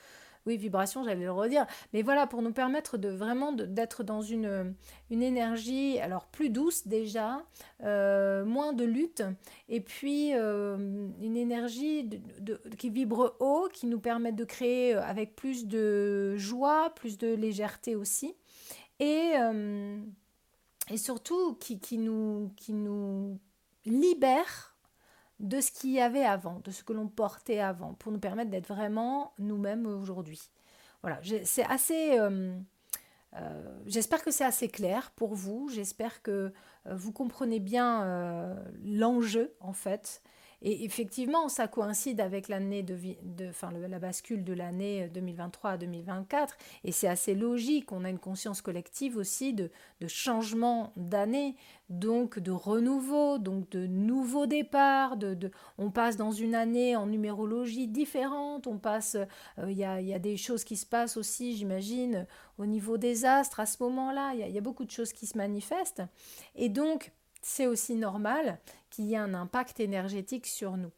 oui, 0.46 0.58
vibration, 0.58 1.04
j'allais 1.04 1.26
le 1.26 1.32
redire. 1.32 1.66
Mais 1.94 2.02
voilà, 2.02 2.28
pour 2.28 2.42
nous 2.42 2.52
permettre 2.52 2.98
de 2.98 3.10
vraiment 3.10 3.52
d'être 3.52 4.04
dans 4.04 4.22
une, 4.22 4.74
une 5.10 5.24
énergie, 5.24 6.00
alors 6.00 6.26
plus 6.28 6.50
douce 6.50 6.88
déjà, 6.88 7.44
euh, 7.84 8.44
moins 8.46 8.74
de 8.74 8.84
lutte, 8.84 9.24
et 9.70 9.82
puis 9.82 10.34
euh, 10.34 11.10
une 11.22 11.38
énergie 11.38 12.10
qui 12.78 12.90
vibre 12.90 13.36
haut, 13.40 13.70
qui 13.72 13.86
nous 13.86 14.00
permet 14.00 14.32
de 14.32 14.46
créer 14.46 14.94
avec 14.94 15.36
plus 15.36 15.68
de 15.68 16.36
joie, 16.38 16.92
plus 16.96 17.18
de 17.18 17.34
légèreté 17.34 17.96
aussi, 17.96 18.36
et, 19.00 19.34
euh, 19.38 20.00
et 20.90 20.98
surtout 20.98 21.56
qui, 21.56 21.80
qui, 21.80 21.98
nous, 21.98 22.52
qui 22.56 22.74
nous 22.74 23.40
libère 23.86 24.71
de 25.42 25.60
ce 25.60 25.72
qu'il 25.72 25.92
y 25.92 26.00
avait 26.00 26.24
avant, 26.24 26.62
de 26.64 26.72
ce 26.72 26.84
que 26.84 26.94
l'on 26.94 27.08
portait 27.08 27.60
avant, 27.60 27.94
pour 27.94 28.12
nous 28.12 28.20
permettre 28.20 28.52
d'être 28.52 28.68
vraiment 28.68 29.34
nous-mêmes 29.40 29.86
aujourd'hui. 29.86 30.40
Voilà, 31.02 31.20
c'est 31.44 31.66
assez... 31.66 32.20
Euh, 32.20 32.56
euh, 33.38 33.80
j'espère 33.88 34.24
que 34.24 34.30
c'est 34.30 34.44
assez 34.44 34.68
clair 34.68 35.12
pour 35.12 35.34
vous, 35.34 35.70
j'espère 35.70 36.22
que 36.22 36.32
euh, 36.32 36.96
vous 36.96 37.12
comprenez 37.12 37.60
bien 37.60 38.56
l'enjeu 38.84 39.54
en 39.62 39.74
fait 39.74 40.22
et 40.64 40.86
effectivement, 40.86 41.50
ça 41.50 41.68
coïncide 41.68 42.22
avec 42.22 42.48
l'année 42.48 42.84
de, 42.84 42.96
de 43.24 43.50
enfin, 43.50 43.72
la 43.72 44.00
bascule 44.00 44.44
de 44.44 44.54
l'année 44.54 45.10
2023 45.10 45.72
à 45.72 45.78
2024, 45.78 46.56
et 46.84 46.92
c'est 46.92 47.08
assez 47.08 47.34
logique. 47.34 47.92
On 47.92 48.06
a 48.06 48.10
une 48.10 48.20
conscience 48.20 48.62
collective 48.62 49.18
aussi 49.18 49.54
de, 49.54 49.72
de 50.02 50.08
changement 50.08 50.94
d'année, 50.96 51.56
donc 51.90 52.38
de 52.38 52.52
renouveau, 52.52 53.40
donc 53.40 53.70
de 53.70 53.88
nouveaux 53.88 54.46
départs. 54.46 55.18
De, 55.18 55.34
de, 55.34 55.52
on 55.80 55.90
passe 55.90 56.16
dans 56.16 56.32
une 56.32 56.54
année 56.54 56.96
en 56.96 57.08
numérologie 57.08 57.88
différente. 57.88 58.68
On 58.68 58.78
passe, 58.78 59.16
euh, 59.16 59.72
il 59.72 59.78
y, 59.78 59.84
a, 59.84 60.00
y, 60.00 60.14
a, 60.14 60.20
des 60.20 60.38
choses 60.38 60.64
qui 60.64 60.78
se 60.78 60.86
passent 60.86 61.18
aussi, 61.18 61.56
j'imagine, 61.58 62.28
au 62.60 62.68
niveau 62.68 62.98
des 62.98 63.26
astres 63.26 63.60
à 63.60 63.66
ce 63.66 63.82
moment-là. 63.82 64.34
Il 64.36 64.54
y, 64.54 64.58
a 64.58 64.62
beaucoup 64.62 64.86
de 64.86 64.92
choses 64.92 65.12
qui 65.12 65.26
se 65.26 65.38
manifestent, 65.38 66.04
et 66.56 66.70
donc 66.70 67.12
c'est 67.42 67.66
aussi 67.66 67.96
normal 67.96 68.60
qu'il 68.92 69.06
y 69.06 69.16
ait 69.16 69.18
un 69.18 69.34
impact 69.34 69.80
énergétique 69.80 70.46
sur 70.46 70.78
nous. 70.78 70.92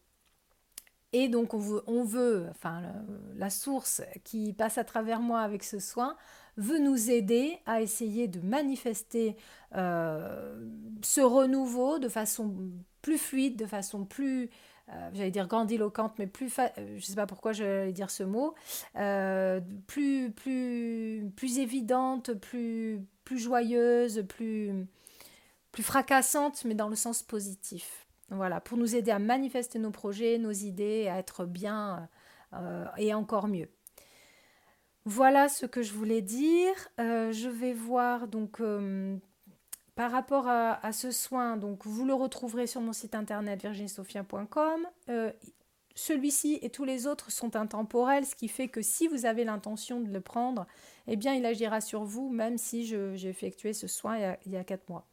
Et 1.13 1.29
donc 1.29 1.53
on 1.53 2.03
veut, 2.03 2.47
enfin 2.49 2.81
la 3.35 3.51
source 3.51 4.01
qui 4.23 4.51
passe 4.51 4.79
à 4.79 4.83
travers 4.83 5.21
moi 5.21 5.41
avec 5.41 5.63
ce 5.63 5.79
soin 5.79 6.17
veut 6.57 6.79
nous 6.79 7.11
aider 7.11 7.59
à 7.65 7.81
essayer 7.81 8.27
de 8.27 8.39
manifester 8.41 9.35
euh, 9.75 10.69
ce 11.03 11.21
renouveau 11.21 11.99
de 11.99 12.09
façon 12.09 12.53
plus 13.01 13.19
fluide, 13.19 13.57
de 13.57 13.65
façon 13.65 14.05
plus, 14.05 14.49
euh, 14.89 15.09
j'allais 15.13 15.31
dire 15.31 15.47
grandiloquente, 15.47 16.13
mais 16.17 16.27
plus, 16.27 16.53
je 16.77 16.93
ne 16.93 16.99
sais 16.99 17.15
pas 17.15 17.27
pourquoi 17.27 17.53
j'allais 17.53 17.91
dire 17.91 18.09
ce 18.09 18.23
mot, 18.23 18.53
euh, 18.97 19.61
plus, 19.87 20.31
plus, 20.31 21.31
plus 21.35 21.59
évidente, 21.59 22.33
plus, 22.33 23.01
plus 23.23 23.39
joyeuse, 23.39 24.23
plus 24.27 24.87
plus 25.73 25.83
fracassante, 25.83 26.63
mais 26.63 26.75
dans 26.75 26.87
le 26.87 26.95
sens 26.95 27.23
positif. 27.23 28.07
Voilà, 28.29 28.61
pour 28.61 28.77
nous 28.77 28.95
aider 28.95 29.11
à 29.11 29.19
manifester 29.19 29.79
nos 29.79 29.91
projets, 29.91 30.37
nos 30.37 30.51
idées, 30.51 31.09
à 31.09 31.17
être 31.17 31.45
bien 31.45 32.07
euh, 32.53 32.85
et 32.97 33.13
encore 33.13 33.47
mieux. 33.47 33.69
Voilà 35.05 35.49
ce 35.49 35.65
que 35.65 35.81
je 35.81 35.91
voulais 35.91 36.21
dire. 36.21 36.73
Euh, 36.99 37.33
je 37.33 37.49
vais 37.49 37.73
voir 37.73 38.27
donc 38.27 38.61
euh, 38.61 39.17
par 39.95 40.11
rapport 40.11 40.47
à, 40.47 40.91
ce 40.93 41.11
soin, 41.11 41.57
donc 41.57 41.85
vous 41.85 42.05
le 42.05 42.13
retrouverez 42.13 42.67
sur 42.67 42.79
mon 42.79 42.93
site 42.93 43.13
internet 43.13 43.61
virginisofia.com. 43.61 44.87
celui-ci 45.95 46.57
et 46.61 46.69
tous 46.69 46.85
les 46.85 47.05
autres 47.05 47.31
sont 47.31 47.55
intemporels, 47.55 48.25
ce 48.25 48.35
qui 48.35 48.47
fait 48.47 48.69
que 48.69 48.81
si 48.81 49.07
vous 49.07 49.25
avez 49.25 49.43
l'intention 49.43 49.99
de 49.99 50.09
le 50.09 50.21
prendre, 50.21 50.65
eh 51.07 51.15
bien 51.15 51.33
il 51.35 51.45
agira 51.45 51.81
sur 51.81 52.05
vous, 52.05 52.29
même 52.29 52.57
si 52.57 52.85
j'ai 52.85 53.29
effectué 53.29 53.73
ce 53.73 53.87
soin 53.87 54.17
il 54.17 54.21
y 54.21 54.25
a, 54.25 54.39
il 54.45 54.51
y 54.53 54.57
a 54.57 54.63
4 54.63 54.89
mois. 54.89 55.05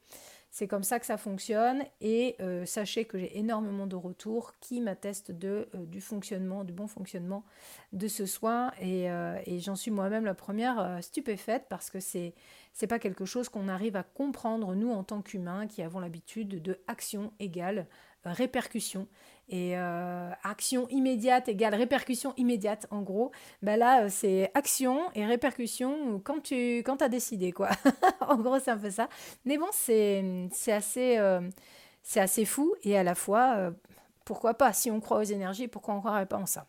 C'est 0.52 0.66
comme 0.66 0.82
ça 0.82 0.98
que 0.98 1.06
ça 1.06 1.16
fonctionne. 1.16 1.84
Et 2.00 2.34
euh, 2.40 2.66
sachez 2.66 3.04
que 3.04 3.18
j'ai 3.18 3.38
énormément 3.38 3.86
de 3.86 3.94
retours 3.94 4.54
qui 4.58 4.80
m'attestent 4.80 5.30
de, 5.30 5.68
euh, 5.74 5.86
du 5.86 6.00
fonctionnement, 6.00 6.64
du 6.64 6.72
bon 6.72 6.88
fonctionnement 6.88 7.44
de 7.92 8.08
ce 8.08 8.26
soin. 8.26 8.72
Et, 8.80 9.10
euh, 9.10 9.38
j'en 9.60 9.76
suis 9.76 9.92
moi-même 9.92 10.24
la 10.24 10.34
première 10.34 10.98
stupéfaite 11.02 11.66
parce 11.68 11.90
que 11.90 12.00
c'est 12.00 12.34
c'est 12.72 12.86
pas 12.86 13.00
quelque 13.00 13.24
chose 13.24 13.48
qu'on 13.48 13.66
arrive 13.68 13.96
à 13.96 14.04
comprendre 14.04 14.76
nous 14.76 14.90
en 14.90 15.02
tant 15.02 15.22
qu'humains 15.22 15.66
qui 15.66 15.82
avons 15.82 15.98
l'habitude 15.98 16.62
de 16.62 16.78
action 16.86 17.32
égale 17.40 17.88
répercussion 18.24 19.08
et 19.50 19.76
euh, 19.76 20.30
action 20.42 20.88
immédiate 20.88 21.48
égale 21.48 21.74
répercussion 21.74 22.32
immédiate, 22.36 22.86
en 22.90 23.02
gros. 23.02 23.32
Ben 23.62 23.78
là, 23.78 24.04
euh, 24.04 24.08
c'est 24.08 24.50
action 24.54 25.10
et 25.14 25.26
répercussion 25.26 26.20
quand 26.24 26.40
tu 26.40 26.78
quand 26.78 27.02
as 27.02 27.08
décidé, 27.08 27.52
quoi. 27.52 27.70
en 28.20 28.36
gros, 28.36 28.58
c'est 28.60 28.70
un 28.70 28.78
peu 28.78 28.90
ça. 28.90 29.08
Mais 29.44 29.58
bon, 29.58 29.68
c'est 29.72 30.48
assez, 30.68 31.18
euh, 31.18 31.40
assez 32.14 32.44
fou 32.44 32.74
et 32.84 32.96
à 32.96 33.02
la 33.02 33.14
fois, 33.14 33.72
pourquoi 34.24 34.54
pas? 34.54 34.72
Si 34.72 34.90
on 34.90 35.00
croit 35.00 35.18
aux 35.18 35.22
énergies, 35.22 35.68
pourquoi 35.68 35.94
on 35.94 35.98
ne 35.98 36.02
croirait 36.02 36.26
pas 36.26 36.38
en 36.38 36.46
ça? 36.46 36.68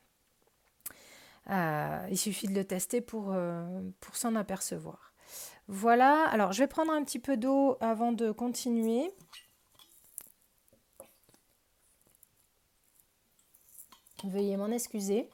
Il 2.10 2.18
suffit 2.18 2.48
de 2.48 2.56
le 2.56 2.66
tester 2.66 3.02
pour 3.02 3.34
s'en 4.14 4.36
apercevoir. 4.36 5.12
Voilà, 5.68 6.28
alors 6.28 6.52
je 6.52 6.60
vais 6.60 6.68
prendre 6.68 6.92
un 6.92 7.04
petit 7.04 7.20
peu 7.20 7.38
d'eau 7.38 7.78
avant 7.80 8.12
de 8.12 8.32
continuer. 8.32 9.10
Veuillez 14.24 14.58
m'en 14.58 14.68
excuser. 14.68 15.30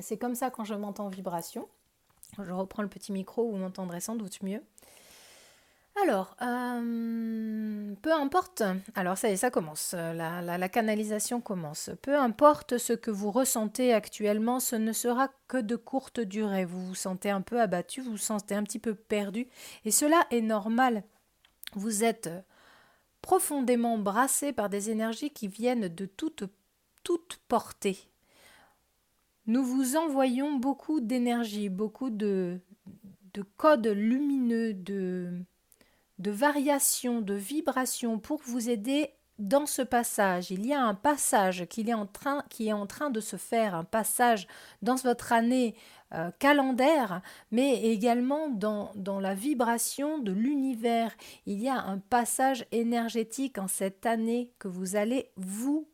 C'est 0.00 0.18
comme 0.18 0.34
ça 0.34 0.50
quand 0.50 0.64
je 0.64 0.74
m'entends 0.74 1.06
en 1.06 1.10
vibration. 1.10 1.68
Je 2.42 2.52
reprends 2.52 2.82
le 2.82 2.88
petit 2.88 3.12
micro, 3.12 3.50
vous 3.50 3.56
m'entendrez 3.56 4.00
sans 4.00 4.16
doute 4.16 4.42
mieux. 4.42 4.62
Alors, 6.02 6.36
euh, 6.42 7.94
peu 8.02 8.12
importe, 8.12 8.62
alors 8.94 9.16
ça 9.16 9.30
y 9.30 9.32
est, 9.32 9.36
ça 9.36 9.50
commence, 9.50 9.94
la, 9.94 10.42
la, 10.42 10.68
canalisation 10.68 11.40
commence. 11.40 11.88
Peu 12.02 12.14
importe 12.14 12.76
ce 12.76 12.92
que 12.92 13.10
vous 13.10 13.30
ressentez 13.30 13.94
actuellement, 13.94 14.60
ce 14.60 14.76
ne 14.76 14.92
sera 14.92 15.30
que 15.48 15.56
de 15.56 15.74
courte 15.74 16.20
durée. 16.20 16.66
Vous 16.66 16.84
vous 16.88 16.94
sentez 16.94 17.30
un 17.30 17.40
peu 17.40 17.62
abattu, 17.62 18.02
vous 18.02 18.12
vous 18.12 18.16
sentez 18.18 18.54
un 18.54 18.62
petit 18.62 18.78
peu 18.78 18.94
perdu, 18.94 19.48
et 19.86 19.90
cela 19.90 20.26
est 20.30 20.42
normal. 20.42 21.02
Vous 21.72 22.04
êtes 22.04 22.28
profondément 23.22 23.96
brassé 23.96 24.52
par 24.52 24.68
des 24.68 24.90
énergies 24.90 25.30
qui 25.30 25.48
viennent 25.48 25.88
de 25.88 26.04
toutes 26.04 26.44
toute 27.06 27.38
portée. 27.46 27.98
Nous 29.46 29.62
vous 29.62 29.94
envoyons 29.94 30.56
beaucoup 30.56 30.98
d'énergie, 30.98 31.68
beaucoup 31.68 32.10
de, 32.10 32.58
de 33.32 33.44
codes 33.56 33.86
lumineux, 33.86 34.74
de, 34.74 35.38
de 36.18 36.30
variations, 36.32 37.20
de 37.20 37.34
vibrations 37.34 38.18
pour 38.18 38.40
vous 38.44 38.68
aider 38.68 39.10
dans 39.38 39.66
ce 39.66 39.82
passage. 39.82 40.50
Il 40.50 40.66
y 40.66 40.72
a 40.72 40.82
un 40.82 40.94
passage 40.94 41.66
qui 41.66 41.82
est 41.82 41.94
en 41.94 42.06
train, 42.06 42.42
qui 42.50 42.66
est 42.66 42.72
en 42.72 42.88
train 42.88 43.10
de 43.10 43.20
se 43.20 43.36
faire, 43.36 43.76
un 43.76 43.84
passage 43.84 44.48
dans 44.82 44.96
votre 44.96 45.32
année 45.32 45.76
euh, 46.12 46.32
calendaire, 46.40 47.22
mais 47.52 47.84
également 47.84 48.48
dans, 48.48 48.90
dans 48.96 49.20
la 49.20 49.34
vibration 49.34 50.18
de 50.18 50.32
l'univers. 50.32 51.12
Il 51.46 51.62
y 51.62 51.68
a 51.68 51.80
un 51.80 51.98
passage 51.98 52.66
énergétique 52.72 53.58
en 53.58 53.68
cette 53.68 54.06
année 54.06 54.50
que 54.58 54.66
vous 54.66 54.96
allez 54.96 55.30
vous 55.36 55.86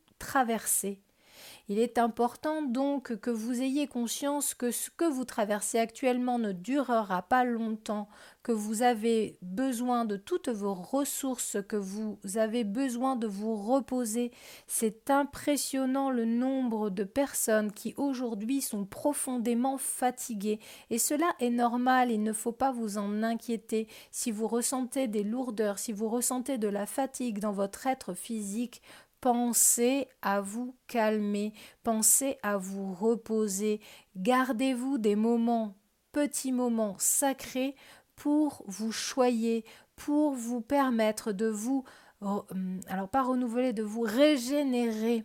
Il 1.69 1.79
est 1.79 1.97
important 1.97 2.61
donc 2.61 3.15
que 3.21 3.29
vous 3.29 3.61
ayez 3.61 3.87
conscience 3.87 4.53
que 4.53 4.71
ce 4.71 4.89
que 4.89 5.05
vous 5.05 5.23
traversez 5.23 5.79
actuellement 5.79 6.37
ne 6.37 6.51
durera 6.51 7.21
pas 7.21 7.45
longtemps, 7.45 8.09
que 8.43 8.51
vous 8.51 8.81
avez 8.81 9.37
besoin 9.41 10.03
de 10.03 10.17
toutes 10.17 10.49
vos 10.49 10.73
ressources, 10.73 11.57
que 11.69 11.77
vous 11.77 12.19
avez 12.35 12.65
besoin 12.65 13.15
de 13.15 13.27
vous 13.27 13.55
reposer. 13.55 14.31
C'est 14.67 15.09
impressionnant 15.09 16.11
le 16.11 16.25
nombre 16.25 16.89
de 16.89 17.05
personnes 17.05 17.71
qui 17.71 17.93
aujourd'hui 17.95 18.61
sont 18.61 18.85
profondément 18.85 19.77
fatiguées 19.77 20.59
et 20.89 20.97
cela 20.97 21.33
est 21.39 21.49
normal, 21.49 22.11
il 22.11 22.23
ne 22.23 22.33
faut 22.33 22.51
pas 22.51 22.73
vous 22.73 22.97
en 22.97 23.23
inquiéter. 23.23 23.87
Si 24.11 24.31
vous 24.31 24.49
ressentez 24.49 25.07
des 25.07 25.23
lourdeurs, 25.23 25.79
si 25.79 25.93
vous 25.93 26.09
ressentez 26.09 26.57
de 26.57 26.67
la 26.67 26.85
fatigue 26.85 27.39
dans 27.39 27.53
votre 27.53 27.87
être 27.87 28.13
physique, 28.13 28.81
Pensez 29.23 30.09
à 30.21 30.41
vous 30.41 30.75
calmer, 30.85 31.53
pensez 31.81 32.37
à 32.43 32.57
vous 32.57 32.93
reposer, 32.93 33.79
gardez-vous 34.17 34.97
des 34.97 35.15
moments, 35.15 35.77
petits 36.11 36.51
moments 36.51 36.97
sacrés 36.99 37.73
pour 38.17 38.65
vous 38.67 38.91
choyer, 38.91 39.63
pour 39.95 40.33
vous 40.33 40.59
permettre 40.59 41.31
de 41.31 41.45
vous, 41.45 41.85
hum, 42.19 42.81
alors 42.89 43.07
pas 43.07 43.23
renouveler, 43.23 43.71
de 43.71 43.81
vous 43.81 44.01
régénérer. 44.01 45.23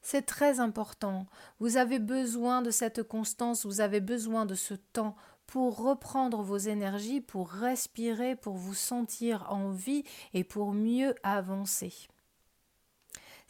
C'est 0.00 0.24
très 0.24 0.60
important. 0.60 1.26
Vous 1.58 1.76
avez 1.76 1.98
besoin 1.98 2.62
de 2.62 2.70
cette 2.70 3.02
constance, 3.02 3.66
vous 3.66 3.82
avez 3.82 4.00
besoin 4.00 4.46
de 4.46 4.54
ce 4.54 4.72
temps 4.72 5.14
pour 5.46 5.76
reprendre 5.76 6.40
vos 6.40 6.56
énergies, 6.56 7.20
pour 7.20 7.50
respirer, 7.50 8.34
pour 8.34 8.54
vous 8.54 8.72
sentir 8.72 9.46
en 9.50 9.72
vie 9.72 10.04
et 10.32 10.42
pour 10.42 10.72
mieux 10.72 11.14
avancer. 11.22 11.92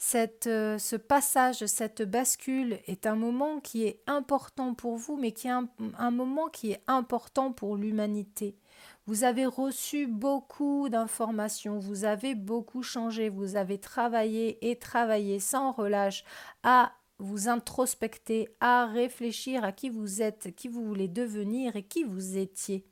Cette, 0.03 0.47
euh, 0.47 0.79
ce 0.79 0.95
passage, 0.95 1.63
cette 1.67 2.01
bascule 2.01 2.79
est 2.87 3.05
un 3.05 3.15
moment 3.15 3.59
qui 3.59 3.83
est 3.83 4.01
important 4.07 4.73
pour 4.73 4.97
vous, 4.97 5.15
mais 5.15 5.31
qui 5.31 5.47
est 5.47 5.51
un 5.51 6.11
moment 6.11 6.47
qui 6.47 6.71
est 6.71 6.81
important 6.87 7.51
pour 7.51 7.77
l'humanité. 7.77 8.57
Vous 9.05 9.23
avez 9.25 9.45
reçu 9.45 10.07
beaucoup 10.07 10.89
d'informations, 10.89 11.77
vous 11.77 12.03
avez 12.03 12.33
beaucoup 12.33 12.81
changé, 12.81 13.29
vous 13.29 13.55
avez 13.55 13.77
travaillé 13.77 14.71
et 14.71 14.79
travaillé 14.79 15.39
sans 15.39 15.71
relâche 15.71 16.23
à 16.63 16.93
vous 17.19 17.47
introspecter, 17.47 18.49
à 18.59 18.87
réfléchir 18.87 19.63
à 19.63 19.71
qui 19.71 19.91
vous 19.91 20.23
êtes, 20.23 20.55
qui 20.55 20.67
vous 20.67 20.83
voulez 20.83 21.09
devenir 21.09 21.75
et 21.75 21.83
qui 21.83 22.05
vous 22.05 22.37
étiez. 22.37 22.87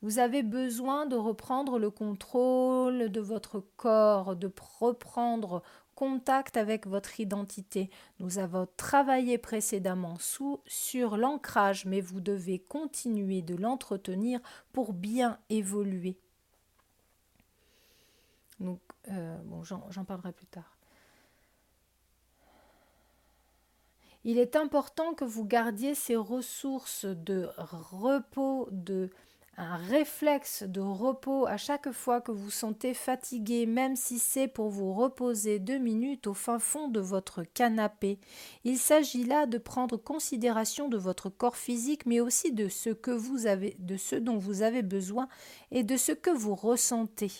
Vous 0.00 0.18
avez 0.18 0.42
besoin 0.42 1.04
de 1.04 1.16
reprendre 1.16 1.78
le 1.78 1.90
contrôle 1.90 3.10
de 3.10 3.20
votre 3.20 3.62
corps, 3.76 4.34
de 4.34 4.50
reprendre 4.78 5.62
contact 6.00 6.56
avec 6.56 6.86
votre 6.86 7.20
identité. 7.20 7.90
Nous 8.20 8.38
avons 8.38 8.66
travaillé 8.78 9.36
précédemment 9.36 10.16
sous, 10.18 10.62
sur 10.66 11.18
l'ancrage, 11.18 11.84
mais 11.84 12.00
vous 12.00 12.20
devez 12.20 12.58
continuer 12.58 13.42
de 13.42 13.54
l'entretenir 13.54 14.40
pour 14.72 14.94
bien 14.94 15.38
évoluer. 15.50 16.16
Donc, 18.60 18.80
euh, 19.10 19.36
j'en 19.62 20.04
parlerai 20.06 20.32
plus 20.32 20.46
tard. 20.46 20.78
Il 24.24 24.38
est 24.38 24.56
important 24.56 25.12
que 25.12 25.26
vous 25.26 25.44
gardiez 25.44 25.94
ces 25.94 26.16
ressources 26.16 27.04
de 27.04 27.50
repos, 27.58 28.68
de 28.70 29.10
un 29.60 29.76
réflexe 29.76 30.62
de 30.62 30.80
repos 30.80 31.46
à 31.46 31.58
chaque 31.58 31.92
fois 31.92 32.22
que 32.22 32.32
vous 32.32 32.50
sentez 32.50 32.94
fatigué, 32.94 33.66
même 33.66 33.94
si 33.94 34.18
c'est 34.18 34.48
pour 34.48 34.70
vous 34.70 34.94
reposer 34.94 35.58
deux 35.58 35.76
minutes 35.76 36.26
au 36.26 36.34
fin 36.34 36.58
fond 36.58 36.88
de 36.88 36.98
votre 36.98 37.42
canapé. 37.42 38.18
Il 38.64 38.78
s'agit 38.78 39.24
là 39.24 39.44
de 39.44 39.58
prendre 39.58 39.98
considération 39.98 40.88
de 40.88 40.96
votre 40.96 41.28
corps 41.28 41.58
physique, 41.58 42.06
mais 42.06 42.20
aussi 42.20 42.52
de 42.52 42.68
ce 42.68 42.88
que 42.88 43.10
vous 43.10 43.46
avez, 43.46 43.76
de 43.78 43.98
ce 43.98 44.16
dont 44.16 44.38
vous 44.38 44.62
avez 44.62 44.82
besoin 44.82 45.28
et 45.70 45.84
de 45.84 45.98
ce 45.98 46.12
que 46.12 46.30
vous 46.30 46.54
ressentez. 46.54 47.30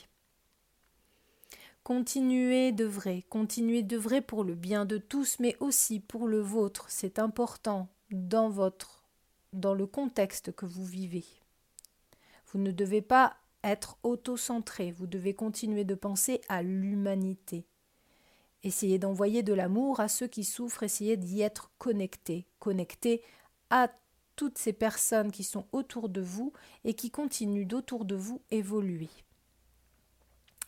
Continuez 1.85 2.73
d'œuvrer, 2.73 3.25
continuez 3.31 3.83
d'œuvrer 3.83 4.21
pour 4.21 4.45
le 4.45 4.55
bien 4.55 4.85
de 4.85 4.99
tous, 4.99 5.39
mais 5.41 5.57
aussi 5.59 6.01
pour 6.01 6.29
le 6.29 6.41
vôtre. 6.41 6.85
C'est 6.91 7.19
important 7.19 7.89
dans 8.11 8.51
votre, 8.51 9.05
dans 9.55 9.73
le 9.73 9.87
contexte 9.87 10.53
que 10.53 10.67
vous 10.67 10.85
vivez. 10.85 11.25
Vous 12.53 12.59
ne 12.59 12.73
devez 12.73 13.03
pas 13.03 13.37
être 13.63 13.99
auto-centré, 14.03 14.91
vous 14.93 15.07
devez 15.07 15.35
continuer 15.35 15.85
de 15.85 15.95
penser 15.95 16.41
à 16.49 16.63
l'humanité. 16.63 17.67
Essayez 18.63 18.99
d'envoyer 18.99 19.43
de 19.43 19.53
l'amour 19.53 20.01
à 20.01 20.09
ceux 20.09 20.27
qui 20.27 20.45
souffrent, 20.45 20.83
essayez 20.83 21.17
d'y 21.17 21.43
être 21.43 21.71
connecté, 21.79 22.47
connecté 22.59 23.23
à 23.71 23.91
toutes 24.37 24.59
ces 24.59 24.73
personnes 24.73 25.31
qui 25.31 25.45
sont 25.45 25.67
autour 25.73 26.09
de 26.09 26.21
vous 26.21 26.53
et 26.85 26.95
qui 26.95 27.11
continuent 27.11 27.67
d'autour 27.67 28.05
de 28.05 28.17
vous 28.17 28.43
évoluer. 28.51 29.09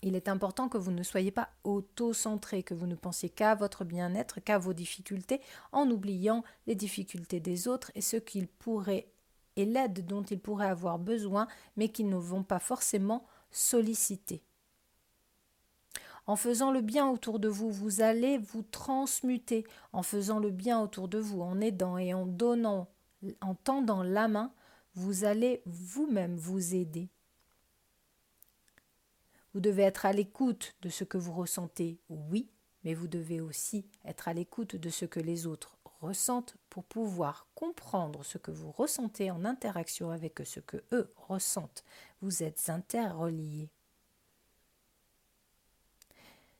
Il 0.03 0.17
est 0.17 0.29
important 0.29 0.69
que 0.69 0.79
vous 0.79 0.91
ne 0.91 1.03
soyez 1.03 1.31
pas 1.31 1.51
auto-centré, 1.65 2.63
que 2.63 2.75
vous 2.75 2.87
ne 2.87 2.97
pensiez 2.97 3.29
qu'à 3.29 3.55
votre 3.55 3.85
bien-être, 3.85 4.41
qu'à 4.41 4.59
vos 4.59 4.73
difficultés, 4.73 5.41
en 5.71 5.89
oubliant 5.91 6.43
les 6.67 6.75
difficultés 6.75 7.41
des 7.41 7.69
autres 7.69 7.93
et 7.95 8.01
ce 8.01 8.17
qu'ils 8.17 8.49
pourraient 8.49 9.12
et 9.57 9.65
l'aide 9.65 10.07
dont 10.07 10.23
ils 10.23 10.41
pourraient 10.41 10.69
avoir 10.69 10.99
besoin, 10.99 11.47
mais 11.77 11.89
qu'ils 11.89 12.09
ne 12.09 12.17
vont 12.17 12.43
pas 12.43 12.59
forcément 12.59 13.27
solliciter. 13.51 14.43
En 16.27 16.37
faisant 16.37 16.71
le 16.71 16.81
bien 16.81 17.09
autour 17.09 17.41
de 17.41 17.49
vous, 17.49 17.71
vous 17.71 18.01
allez 18.01 18.39
vous 18.39 18.63
transmuter. 18.63 19.67
En 19.93 20.03
faisant 20.03 20.39
le 20.39 20.51
bien 20.51 20.81
autour 20.81 21.09
de 21.09 21.19
vous, 21.19 21.43
en 21.43 21.61
aidant 21.61 21.99
et 21.99 22.15
en 22.15 22.27
donnant, 22.27 22.89
en 23.41 23.55
tendant 23.55 24.03
la 24.03 24.29
main, 24.29 24.53
vous 24.95 25.25
allez 25.25 25.63
vous-même 25.67 26.37
vous 26.37 26.75
aider. 26.75 27.09
Vous 29.53 29.61
devez 29.61 29.83
être 29.83 30.07
à 30.07 30.13
l'écoute 30.13 30.77
de 30.83 30.89
ce 30.89 31.05
que 31.05 31.19
vous 31.19 31.33
ressentez, 31.33 31.99
oui, 32.09 32.49
mais 32.85 32.95
vous 32.95 33.09
devez 33.09 33.41
aussi 33.41 33.85
être 34.05 34.29
à 34.29 34.33
l'écoute 34.33 34.77
de 34.77 34.91
ce 34.91 35.05
que 35.05 35.21
les 35.21 35.47
autres 35.47 35.77
ressentent 36.03 36.57
pour 36.69 36.85
pouvoir 36.85 37.47
comprendre 37.55 38.25
ce 38.25 38.37
que 38.37 38.51
vous 38.51 38.73
ressentez 38.73 39.31
en 39.31 39.45
interaction 39.45 40.11
avec 40.11 40.41
ce 40.45 40.61
que 40.61 40.83
eux 40.93 41.13
ressentent. 41.17 41.85
Vous 42.21 42.43
êtes 42.43 42.69
interreliés. 42.69 43.71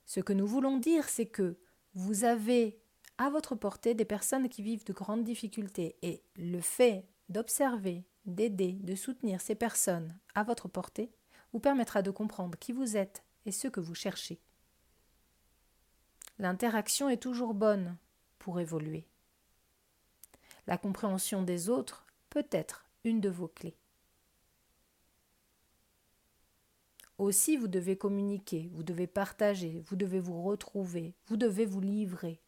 Ce 0.07 0.21
que 0.21 0.33
nous 0.33 0.47
voulons 0.47 0.79
dire, 0.79 1.09
c'est 1.09 1.27
que 1.27 1.59
vous 1.95 2.25
avez 2.25 2.81
à 3.19 3.31
votre 3.31 3.55
portée 3.55 3.95
des 3.95 4.05
personnes 4.05 4.49
qui 4.49 4.63
vivent 4.63 4.85
de 4.85 4.93
grandes 4.93 5.25
difficultés 5.25 5.97
et 6.03 6.23
le 6.37 6.61
fait 6.61 7.07
d'observer, 7.29 8.05
d'aider, 8.25 8.73
de 8.81 8.95
soutenir 8.95 9.41
ces 9.41 9.55
personnes 9.55 10.19
à 10.35 10.45
votre 10.45 10.69
portée 10.69 11.13
vous 11.53 11.61
permettra 11.61 12.03
de 12.03 12.11
comprendre 12.11 12.59
qui 12.59 12.73
vous 12.73 12.97
êtes 12.97 13.25
et 13.45 13.53
ce 13.53 13.69
que 13.69 13.81
vous 13.81 13.95
cherchez. 13.95 14.41
L'interaction 16.39 17.09
est 17.09 17.23
toujours 17.23 17.55
bonne 17.55 17.97
pour 18.39 18.59
évoluer. 18.59 19.07
La 20.67 20.79
compréhension 20.79 21.43
des 21.43 21.69
autres 21.69 22.07
peut 22.31 22.47
être 22.51 22.87
une 23.05 23.21
de 23.21 23.29
vos 23.29 23.49
clés. 23.49 23.77
Aussi, 27.19 27.57
vous 27.57 27.69
devez 27.69 27.97
communiquer, 27.97 28.71
vous 28.73 28.83
devez 28.83 29.07
partager, 29.07 29.83
vous 29.87 29.97
devez 29.97 30.19
vous 30.19 30.43
retrouver, 30.43 31.15
vous 31.27 31.37
devez 31.37 31.67
vous 31.67 31.81
livrer. 31.81 32.41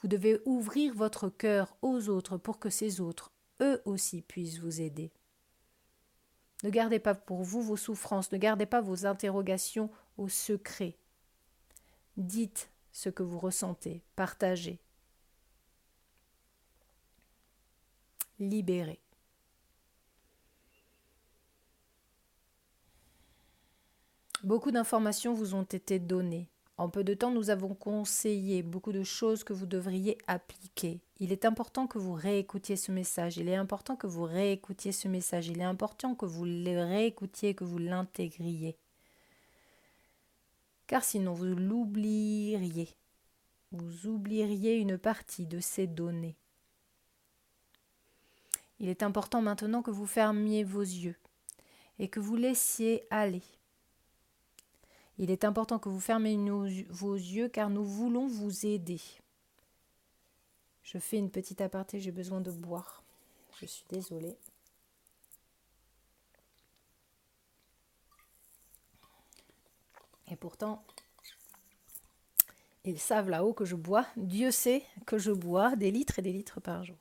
Vous 0.00 0.08
devez 0.08 0.40
ouvrir 0.46 0.94
votre 0.94 1.28
cœur 1.28 1.76
aux 1.82 2.08
autres 2.08 2.38
pour 2.38 2.58
que 2.58 2.70
ces 2.70 3.00
autres, 3.00 3.30
eux 3.60 3.82
aussi, 3.84 4.22
puissent 4.22 4.58
vous 4.58 4.80
aider. 4.80 5.12
Ne 6.62 6.70
gardez 6.70 6.98
pas 6.98 7.14
pour 7.14 7.42
vous 7.42 7.62
vos 7.62 7.76
souffrances, 7.76 8.32
ne 8.32 8.38
gardez 8.38 8.66
pas 8.66 8.80
vos 8.80 9.06
interrogations 9.06 9.90
au 10.16 10.28
secret. 10.28 10.96
Dites 12.16 12.70
ce 12.92 13.08
que 13.08 13.22
vous 13.22 13.38
ressentez, 13.38 14.02
partagez. 14.16 14.78
Libéré. 18.40 19.00
Beaucoup 24.42 24.70
d'informations 24.70 25.34
vous 25.34 25.54
ont 25.54 25.64
été 25.64 25.98
données. 25.98 26.48
En 26.78 26.88
peu 26.88 27.04
de 27.04 27.12
temps, 27.12 27.30
nous 27.30 27.50
avons 27.50 27.74
conseillé 27.74 28.62
beaucoup 28.62 28.92
de 28.92 29.02
choses 29.02 29.44
que 29.44 29.52
vous 29.52 29.66
devriez 29.66 30.16
appliquer. 30.26 31.02
Il 31.18 31.30
est 31.30 31.44
important 31.44 31.86
que 31.86 31.98
vous 31.98 32.14
réécoutiez 32.14 32.76
ce 32.76 32.90
message. 32.90 33.36
Il 33.36 33.50
est 33.50 33.54
important 33.54 33.96
que 33.96 34.06
vous 34.06 34.22
réécoutiez 34.22 34.92
ce 34.92 35.06
message. 35.06 35.48
Il 35.48 35.60
est 35.60 35.64
important 35.64 36.14
que 36.14 36.24
vous 36.24 36.46
le 36.46 36.82
réécoutiez, 36.82 37.52
que 37.52 37.64
vous 37.64 37.76
l'intégriez. 37.76 38.78
Car 40.86 41.04
sinon, 41.04 41.34
vous 41.34 41.44
l'oublieriez. 41.44 42.88
Vous 43.72 44.06
oublieriez 44.06 44.76
une 44.76 44.96
partie 44.96 45.44
de 45.44 45.60
ces 45.60 45.86
données. 45.86 46.38
Il 48.80 48.88
est 48.88 49.02
important 49.02 49.42
maintenant 49.42 49.82
que 49.82 49.90
vous 49.90 50.06
fermiez 50.06 50.64
vos 50.64 50.80
yeux 50.80 51.16
et 51.98 52.08
que 52.08 52.18
vous 52.18 52.36
laissiez 52.36 53.06
aller. 53.10 53.42
Il 55.18 55.30
est 55.30 55.44
important 55.44 55.78
que 55.78 55.90
vous 55.90 56.00
fermiez 56.00 56.38
vos 56.88 57.14
yeux 57.14 57.48
car 57.48 57.68
nous 57.68 57.84
voulons 57.84 58.26
vous 58.26 58.64
aider. 58.64 59.00
Je 60.82 60.98
fais 60.98 61.18
une 61.18 61.30
petite 61.30 61.60
aparté, 61.60 62.00
j'ai 62.00 62.10
besoin 62.10 62.40
de 62.40 62.50
boire. 62.50 63.04
Je 63.60 63.66
suis 63.66 63.84
désolée. 63.90 64.38
Et 70.30 70.36
pourtant, 70.36 70.82
ils 72.84 72.98
savent 72.98 73.28
là-haut 73.28 73.52
que 73.52 73.64
je 73.66 73.76
bois. 73.76 74.06
Dieu 74.16 74.50
sait 74.50 74.84
que 75.04 75.18
je 75.18 75.32
bois 75.32 75.76
des 75.76 75.90
litres 75.90 76.18
et 76.18 76.22
des 76.22 76.32
litres 76.32 76.60
par 76.60 76.82
jour. 76.84 76.96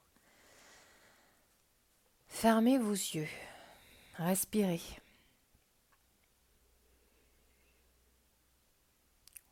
Fermez 2.30 2.78
vos 2.78 3.14
yeux. 3.14 3.28
Respirez. 4.18 4.82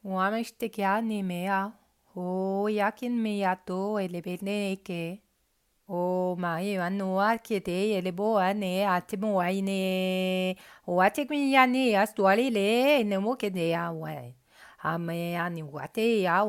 Wameshtekya 0.03 1.01
mea 1.01 1.73
o 2.15 2.67
yakin 2.69 3.11
meyato 3.11 3.99
elebeneke 3.99 5.19
o 5.89 6.35
mai 6.39 6.77
anoa 6.77 7.37
kete 7.39 7.97
elebo 7.97 8.37
ane 8.39 8.87
atemo 8.87 9.35
waine 9.35 10.55
o 10.87 11.01
atekmiyane 11.01 11.97
astualile 11.97 13.03
nemo 13.03 13.35
kede 13.35 13.75
wai 14.01 14.35
ame 14.83 15.37
ani 15.37 15.63
wate 15.63 16.21
ya 16.21 16.45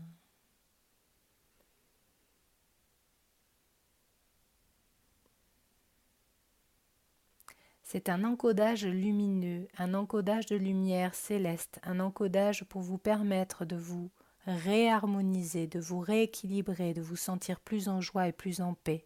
C'est 7.90 8.10
un 8.10 8.26
encodage 8.26 8.86
lumineux, 8.86 9.70
un 9.78 9.94
encodage 9.94 10.46
de 10.48 10.58
lumière 10.58 11.16
céleste, 11.16 11.80
un 11.84 12.02
encodage 12.02 12.66
pour 12.66 12.82
vous 12.82 12.98
permettre 12.98 13.64
de 13.64 13.78
vous 13.78 14.12
réharmoniser, 14.46 15.68
de 15.68 15.80
vous 15.80 16.02
rééquilibrer, 16.02 16.94
de 16.94 17.02
vous 17.02 17.16
sentir 17.16 17.62
plus 17.62 17.88
en 17.88 18.02
joie 18.02 18.28
et 18.28 18.34
plus 18.34 18.60
en 18.60 18.74
paix. 18.74 19.06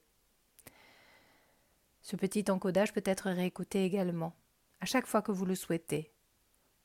Ce 2.01 2.15
petit 2.15 2.49
encodage 2.49 2.91
peut 2.91 3.03
être 3.05 3.29
réécouté 3.29 3.85
également, 3.85 4.33
à 4.79 4.87
chaque 4.87 5.05
fois 5.05 5.21
que 5.21 5.31
vous 5.31 5.45
le 5.45 5.53
souhaitez, 5.53 6.11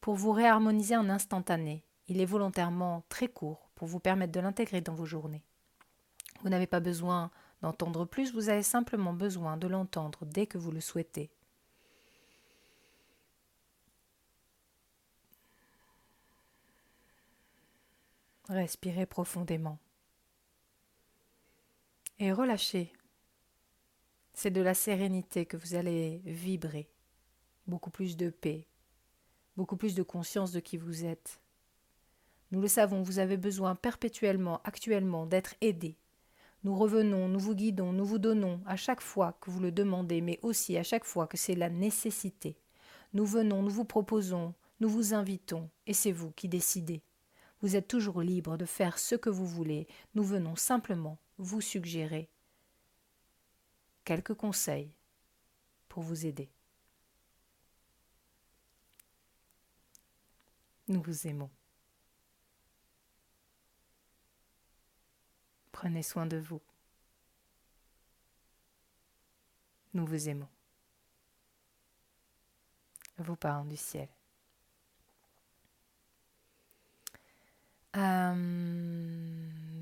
pour 0.03 0.17
vous 0.17 0.33
réharmoniser 0.33 0.99
en 0.99 1.09
instantané. 1.09 1.83
Il 2.09 2.21
est 2.21 2.27
volontairement 2.27 3.05
très 3.09 3.29
court 3.29 3.71
pour 3.75 3.89
vous 3.89 4.01
permettre 4.01 4.33
de 4.33 4.41
l'intégrer 4.41 4.83
dans 4.83 4.95
vos 4.95 5.07
journées. 5.07 5.47
Vous 6.43 6.51
n'avez 6.51 6.67
pas 6.67 6.81
besoin 6.81 7.31
d'entendre 7.63 8.05
plus, 8.05 8.35
vous 8.35 8.51
avez 8.51 8.63
simplement 8.63 9.15
besoin 9.15 9.57
de 9.57 9.67
l'entendre 9.67 10.27
dès 10.27 10.47
que 10.47 10.59
vous 10.59 10.73
le 10.73 10.83
souhaitez. 10.83 11.31
Respirez 18.49 19.07
profondément 19.07 19.79
et 22.19 22.33
relâchez 22.33 22.93
c'est 24.37 24.51
de 24.51 24.61
la 24.61 24.75
sérénité 24.75 25.47
que 25.47 25.57
vous 25.57 25.75
allez 25.75 26.21
vibrer, 26.27 26.91
beaucoup 27.67 27.89
plus 27.89 28.19
de 28.19 28.29
paix, 28.29 28.67
beaucoup 29.57 29.77
plus 29.77 29.95
de 29.95 30.03
conscience 30.03 30.53
de 30.53 30.61
qui 30.61 30.77
vous 30.77 31.07
êtes. 31.07 31.41
Nous 32.51 32.61
le 32.61 32.69
savons, 32.69 33.03
vous 33.03 33.19
avez 33.19 33.39
besoin 33.39 33.75
perpétuellement, 33.75 34.61
actuellement, 34.63 35.25
d'être 35.25 35.55
aidé. 35.63 35.97
Nous 36.65 36.77
revenons, 36.77 37.29
nous 37.29 37.41
vous 37.41 37.55
guidons, 37.55 37.95
nous 37.95 38.05
vous 38.05 38.19
donnons 38.19 38.61
à 38.67 38.77
chaque 38.77 39.01
fois 39.01 39.39
que 39.41 39.51
vous 39.51 39.61
le 39.61 39.73
demandez, 39.73 40.21
mais 40.21 40.39
aussi 40.43 40.77
à 40.77 40.83
chaque 40.83 41.05
fois 41.05 41.27
que 41.27 41.39
c'est 41.39 41.55
la 41.55 41.71
nécessité. 41.71 42.59
Nous 43.15 43.25
venons, 43.25 43.63
nous 43.63 43.71
vous 43.71 43.87
proposons, 43.87 44.53
nous 44.81 44.91
vous 44.91 45.15
invitons, 45.15 45.71
et 45.87 45.95
c'est 45.95 46.13
vous 46.13 46.31
qui 46.33 46.47
décidez. 46.47 47.03
Vous 47.67 47.75
êtes 47.75 47.89
toujours 47.89 48.23
libre 48.23 48.57
de 48.57 48.65
faire 48.65 48.97
ce 48.97 49.17
que 49.17 49.29
vous 49.29 49.45
voulez, 49.45 49.89
nous 50.15 50.23
venons 50.23 50.55
simplement 50.55 51.19
vous 51.37 51.61
suggérer 51.61 52.31
quelques 54.05 54.35
conseils 54.35 54.95
pour 55.89 56.05
vous 56.05 56.27
aider. 56.27 56.49
Nous 60.87 61.03
vous 61.03 61.27
aimons. 61.27 61.51
Prenez 65.73 66.05
soin 66.05 66.27
de 66.27 66.37
vous. 66.37 66.63
Nous 69.93 70.07
vous 70.07 70.29
aimons. 70.29 70.49
Vos 73.19 73.35
parents 73.35 73.65
du 73.65 73.77
ciel. 73.77 74.09
Euh, 77.97 78.35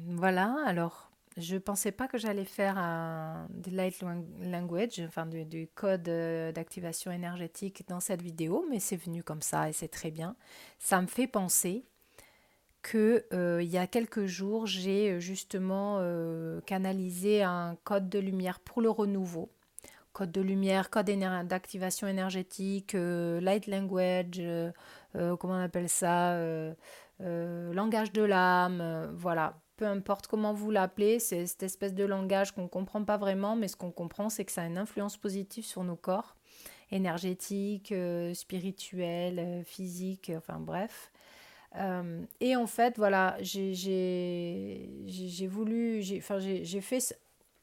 voilà, 0.08 0.56
alors 0.66 1.10
je 1.36 1.56
pensais 1.56 1.90
pas 1.90 2.06
que 2.06 2.16
j'allais 2.16 2.44
faire 2.44 2.78
un 2.78 3.48
de 3.50 3.70
light 3.70 4.00
language, 4.40 5.02
enfin 5.06 5.26
du, 5.26 5.68
code 5.74 6.08
euh, 6.08 6.52
d'activation 6.52 7.10
énergétique 7.10 7.84
dans 7.88 8.00
cette 8.00 8.22
vidéo, 8.22 8.64
mais 8.70 8.78
c'est 8.78 8.96
venu 8.96 9.22
comme 9.24 9.42
ça 9.42 9.68
et 9.68 9.72
c'est 9.72 9.88
très 9.88 10.10
bien. 10.10 10.36
Ça 10.78 11.02
me 11.02 11.08
fait 11.08 11.26
penser 11.26 11.84
que 12.82 13.24
euh, 13.32 13.62
il 13.62 13.68
y 13.70 13.78
a 13.78 13.86
quelques 13.86 14.26
jours, 14.26 14.66
j'ai 14.66 15.20
justement 15.20 16.00
canalisé 16.66 17.42
un 17.42 17.76
code 17.84 18.08
de 18.08 18.18
lumière 18.18 18.60
pour 18.60 18.82
le 18.82 18.90
renouveau. 18.90 19.50
Code 20.12 20.30
de 20.30 20.40
lumière, 20.40 20.90
code 20.90 21.06
d'activation 21.46 22.06
énergétique, 22.06 22.92
light 22.94 23.66
language, 23.66 24.40
comment 25.12 25.54
on 25.54 25.60
appelle 25.60 25.88
ça, 25.88 26.38
langage 27.20 28.12
de 28.12 28.22
l'âme, 28.22 29.10
voilà 29.14 29.60
peu 29.76 29.86
importe 29.86 30.26
comment 30.26 30.52
vous 30.52 30.70
l'appelez, 30.70 31.18
c'est 31.18 31.46
cette 31.46 31.62
espèce 31.62 31.94
de 31.94 32.04
langage 32.04 32.52
qu'on 32.52 32.62
ne 32.62 32.68
comprend 32.68 33.04
pas 33.04 33.16
vraiment, 33.16 33.56
mais 33.56 33.68
ce 33.68 33.76
qu'on 33.76 33.90
comprend, 33.90 34.28
c'est 34.28 34.44
que 34.44 34.52
ça 34.52 34.62
a 34.62 34.66
une 34.66 34.78
influence 34.78 35.16
positive 35.16 35.64
sur 35.64 35.82
nos 35.84 35.96
corps, 35.96 36.36
énergétiques, 36.90 37.92
euh, 37.92 38.34
spirituels, 38.34 39.38
euh, 39.38 39.64
physiques, 39.64 40.30
enfin 40.36 40.60
bref. 40.60 41.10
Euh, 41.76 42.24
et 42.40 42.54
en 42.54 42.66
fait, 42.66 42.96
voilà, 42.98 43.36
j'ai 43.40 44.88
voulu, 45.48 46.02
j'ai 46.02 46.80
fait 46.80 47.18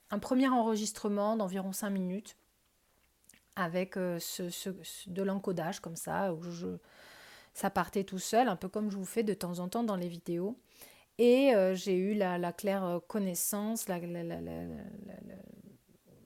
un 0.09 0.19
premier 0.19 0.49
enregistrement 0.49 1.37
d'environ 1.37 1.71
5 1.71 1.89
minutes 1.89 2.35
avec 3.55 3.95
ce, 3.95 4.69
de 5.09 5.23
l'encodage 5.23 5.79
comme 5.79 5.95
ça, 5.95 6.33
où 6.33 6.43
je, 6.43 6.67
ça 7.53 7.69
partait 7.69 8.03
tout 8.03 8.19
seul, 8.19 8.47
un 8.47 8.55
peu 8.55 8.69
comme 8.69 8.89
je 8.89 8.97
vous 8.97 9.05
fais 9.05 9.23
de 9.23 9.33
temps 9.33 9.59
en 9.59 9.67
temps 9.67 9.83
dans 9.83 9.95
les 9.95 10.07
vidéos. 10.07 10.57
Et 11.17 11.53
euh, 11.53 11.75
j'ai 11.75 11.95
eu 11.95 12.13
la, 12.13 12.51
claire 12.51 12.83
euh, 12.83 12.99
connaissance, 12.99 13.85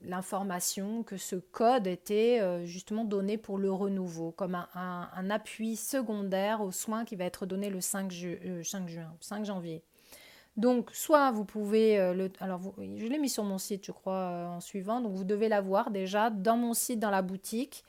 l'information 0.02 1.02
que 1.02 1.16
ce 1.16 1.36
code 1.36 1.86
était 1.86 2.38
euh, 2.40 2.64
justement 2.64 3.04
donné 3.04 3.36
pour 3.36 3.58
le 3.58 3.70
renouveau, 3.72 4.30
comme 4.30 4.54
un, 4.54 5.30
appui 5.30 5.76
secondaire 5.76 6.62
aux 6.62 6.70
soins 6.70 7.04
qui 7.04 7.16
va 7.16 7.24
être 7.24 7.44
donné 7.44 7.68
le 7.68 7.80
5, 7.80 8.10
juin, 8.10 9.12
5 9.20 9.44
janvier. 9.44 9.82
Donc, 10.56 10.90
soit 10.92 11.30
vous 11.32 11.44
pouvez, 11.44 11.98
le, 12.14 12.32
alors 12.40 12.62
je 12.78 13.06
l'ai 13.06 13.18
mis 13.18 13.28
sur 13.28 13.44
mon 13.44 13.58
site, 13.58 13.84
je 13.84 13.92
crois, 13.92 14.48
en 14.48 14.60
suivant, 14.60 15.02
donc 15.02 15.12
vous 15.12 15.24
devez 15.24 15.50
l'avoir 15.50 15.90
déjà 15.90 16.30
dans 16.30 16.56
mon 16.56 16.72
site, 16.72 17.00
dans 17.00 17.10
la 17.10 17.20
boutique. 17.20 17.84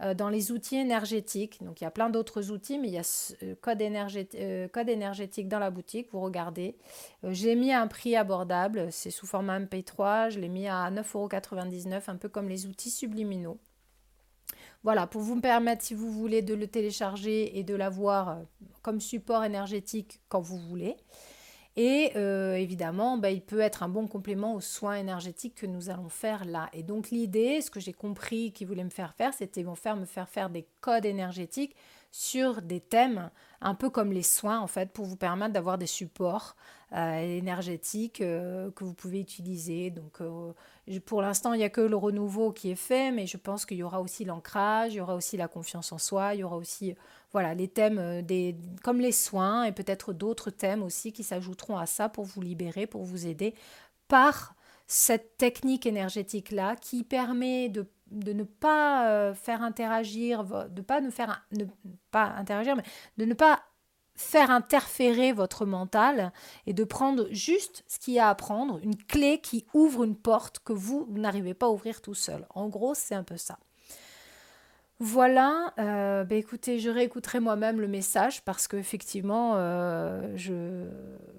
Euh, 0.00 0.14
dans 0.14 0.28
les 0.28 0.52
outils 0.52 0.76
énergétiques. 0.76 1.62
Donc 1.64 1.80
il 1.80 1.84
y 1.84 1.86
a 1.86 1.90
plein 1.90 2.08
d'autres 2.08 2.52
outils, 2.52 2.78
mais 2.78 2.86
il 2.86 2.94
y 2.94 2.98
a 2.98 3.34
euh, 3.42 3.56
code, 3.60 3.82
énergétique, 3.82 4.40
euh, 4.40 4.68
code 4.68 4.88
énergétique 4.88 5.48
dans 5.48 5.58
la 5.58 5.70
boutique, 5.70 6.08
vous 6.12 6.20
regardez. 6.20 6.76
J'ai 7.24 7.56
mis 7.56 7.72
un 7.72 7.88
prix 7.88 8.14
abordable, 8.14 8.92
c'est 8.92 9.10
sous 9.10 9.26
format 9.26 9.58
MP3, 9.58 10.30
je 10.30 10.38
l'ai 10.38 10.48
mis 10.48 10.68
à 10.68 10.88
9,99€, 10.92 12.10
un 12.10 12.16
peu 12.16 12.28
comme 12.28 12.48
les 12.48 12.66
outils 12.66 12.90
subliminaux. 12.90 13.58
Voilà, 14.84 15.08
pour 15.08 15.20
vous 15.20 15.40
permettre, 15.40 15.82
si 15.82 15.94
vous 15.94 16.12
voulez, 16.12 16.42
de 16.42 16.54
le 16.54 16.68
télécharger 16.68 17.58
et 17.58 17.64
de 17.64 17.74
l'avoir 17.74 18.38
comme 18.82 19.00
support 19.00 19.42
énergétique 19.42 20.20
quand 20.28 20.40
vous 20.40 20.58
voulez. 20.58 20.96
Et 21.80 22.10
euh, 22.16 22.56
évidemment, 22.56 23.18
bah, 23.18 23.30
il 23.30 23.40
peut 23.40 23.60
être 23.60 23.84
un 23.84 23.88
bon 23.88 24.08
complément 24.08 24.56
aux 24.56 24.60
soins 24.60 24.96
énergétiques 24.96 25.54
que 25.54 25.66
nous 25.66 25.90
allons 25.90 26.08
faire 26.08 26.44
là. 26.44 26.68
Et 26.72 26.82
donc 26.82 27.10
l'idée, 27.10 27.60
ce 27.60 27.70
que 27.70 27.78
j'ai 27.78 27.92
compris 27.92 28.50
qu'ils 28.50 28.66
voulaient 28.66 28.82
me 28.82 28.90
faire 28.90 29.14
faire, 29.14 29.32
c'était 29.32 29.62
me 29.62 29.76
faire 29.76 29.94
me 29.94 30.04
faire 30.04 30.28
faire 30.28 30.50
des 30.50 30.66
codes 30.80 31.06
énergétiques 31.06 31.76
sur 32.10 32.62
des 32.62 32.80
thèmes 32.80 33.30
un 33.60 33.74
peu 33.74 33.90
comme 33.90 34.12
les 34.12 34.22
soins 34.22 34.60
en 34.60 34.66
fait 34.66 34.92
pour 34.92 35.04
vous 35.04 35.16
permettre 35.16 35.52
d'avoir 35.52 35.78
des 35.78 35.86
supports 35.86 36.56
euh, 36.94 37.18
énergétiques 37.18 38.20
euh, 38.20 38.70
que 38.70 38.84
vous 38.84 38.94
pouvez 38.94 39.20
utiliser. 39.20 39.90
Donc 39.90 40.20
pour 41.04 41.22
l'instant 41.22 41.52
il 41.52 41.58
n'y 41.58 41.64
a 41.64 41.70
que 41.70 41.80
le 41.80 41.96
renouveau 41.96 42.52
qui 42.52 42.70
est 42.70 42.76
fait, 42.76 43.10
mais 43.10 43.26
je 43.26 43.36
pense 43.36 43.66
qu'il 43.66 43.78
y 43.78 43.82
aura 43.82 44.00
aussi 44.00 44.24
l'ancrage, 44.24 44.94
il 44.94 44.98
y 44.98 45.00
aura 45.00 45.14
aussi 45.14 45.36
la 45.36 45.48
confiance 45.48 45.92
en 45.92 45.98
soi, 45.98 46.34
il 46.34 46.40
y 46.40 46.44
aura 46.44 46.56
aussi 46.56 46.94
voilà, 47.32 47.54
les 47.54 47.68
thèmes 47.68 47.98
euh, 47.98 48.22
des, 48.22 48.56
comme 48.82 49.00
les 49.00 49.12
soins 49.12 49.64
et 49.64 49.72
peut-être 49.72 50.12
d'autres 50.12 50.50
thèmes 50.50 50.82
aussi 50.82 51.12
qui 51.12 51.22
s'ajouteront 51.22 51.76
à 51.76 51.86
ça 51.86 52.08
pour 52.08 52.24
vous 52.24 52.40
libérer, 52.40 52.86
pour 52.86 53.04
vous 53.04 53.26
aider 53.26 53.54
par 54.08 54.54
cette 54.86 55.36
technique 55.36 55.84
énergétique-là 55.84 56.76
qui 56.76 57.04
permet 57.04 57.68
de, 57.68 57.86
ne 58.12 58.42
pas 58.42 59.08
euh, 59.08 59.34
faire 59.34 59.62
interagir, 59.62 60.44
de 60.44 60.80
pas 60.80 61.00
ne 61.00 61.10
faire, 61.10 61.46
de 61.52 61.66
pas 63.34 63.62
faire 64.14 64.50
interférer 64.50 65.32
votre 65.32 65.64
mental 65.64 66.32
et 66.66 66.72
de 66.72 66.84
prendre 66.84 67.28
juste 67.30 67.84
ce 67.86 67.98
qu'il 67.98 68.14
y 68.14 68.18
a 68.18 68.28
à 68.28 68.34
prendre, 68.34 68.78
une 68.82 68.96
clé 68.96 69.40
qui 69.40 69.64
ouvre 69.74 70.04
une 70.04 70.16
porte 70.16 70.58
que 70.58 70.72
vous 70.72 71.06
n'arrivez 71.10 71.54
pas 71.54 71.66
à 71.66 71.70
ouvrir 71.70 72.02
tout 72.02 72.14
seul. 72.14 72.46
En 72.54 72.68
gros, 72.68 72.94
c'est 72.94 73.14
un 73.14 73.22
peu 73.22 73.36
ça. 73.36 73.58
Voilà, 75.00 75.72
euh, 75.78 76.24
bah, 76.24 76.34
écoutez, 76.34 76.80
je 76.80 76.90
réécouterai 76.90 77.38
moi-même 77.38 77.80
le 77.80 77.86
message 77.86 78.42
parce 78.42 78.66
qu'effectivement, 78.66 79.52
euh, 79.54 80.32
je, 80.34 80.88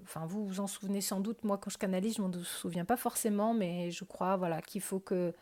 enfin 0.03 0.25
vous 0.25 0.47
vous 0.47 0.61
en 0.61 0.67
souvenez 0.67 1.01
sans 1.01 1.19
doute, 1.19 1.43
moi 1.43 1.57
quand 1.57 1.69
je 1.69 1.77
canalise, 1.77 2.15
je 2.15 2.21
ne 2.21 2.27
m'en 2.27 2.43
souviens 2.45 2.85
pas 2.85 2.95
forcément, 2.95 3.53
mais 3.53 3.91
je 3.91 4.05
crois 4.05 4.37
voilà, 4.37 4.61
qu'il 4.61 4.79
faut 4.79 5.01
que 5.01 5.33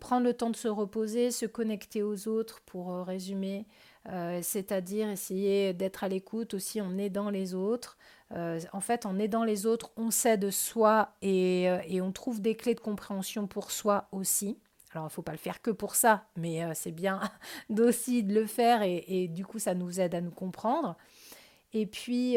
prendre 0.00 0.24
le 0.24 0.34
temps 0.34 0.50
de 0.50 0.56
se 0.56 0.68
reposer, 0.68 1.30
se 1.30 1.46
connecter 1.46 2.02
aux 2.02 2.28
autres 2.28 2.60
pour 2.66 2.92
euh, 2.92 3.02
résumer, 3.02 3.66
c'est-à-dire 4.42 5.08
essayer 5.08 5.72
d'être 5.72 6.04
à 6.04 6.08
l'écoute 6.08 6.52
aussi 6.52 6.82
en 6.82 6.98
aidant 6.98 7.30
les 7.30 7.54
autres. 7.54 7.96
en 8.30 8.80
fait, 8.80 9.06
en 9.06 9.18
aidant 9.18 9.44
les 9.44 9.64
autres, 9.64 9.92
on 9.96 10.10
sait 10.10 10.36
de 10.36 10.50
soi 10.50 11.14
et, 11.22 11.70
et 11.88 12.02
on 12.02 12.12
trouve 12.12 12.42
des 12.42 12.54
clés 12.54 12.74
de 12.74 12.80
compréhension 12.80 13.46
pour 13.46 13.70
soi 13.70 14.08
aussi 14.12 14.58
Alors, 14.92 15.04
il 15.04 15.06
ne 15.06 15.10
faut 15.12 15.22
pas 15.22 15.32
le 15.32 15.38
faire 15.38 15.62
que 15.62 15.70
pour 15.70 15.94
ça, 15.94 16.26
mais 16.36 16.62
c'est 16.74 16.92
bien 16.92 17.18
d'aussi 17.70 18.22
de 18.22 18.34
le 18.34 18.44
faire 18.44 18.82
et, 18.82 19.26
du 19.28 19.46
coup, 19.46 19.58
ça 19.58 19.72
nous 19.74 19.98
aide 19.98 20.14
à 20.14 20.20
nous 20.20 20.32
comprendre. 20.32 20.98
Et 21.72 21.86
puis, 21.86 22.36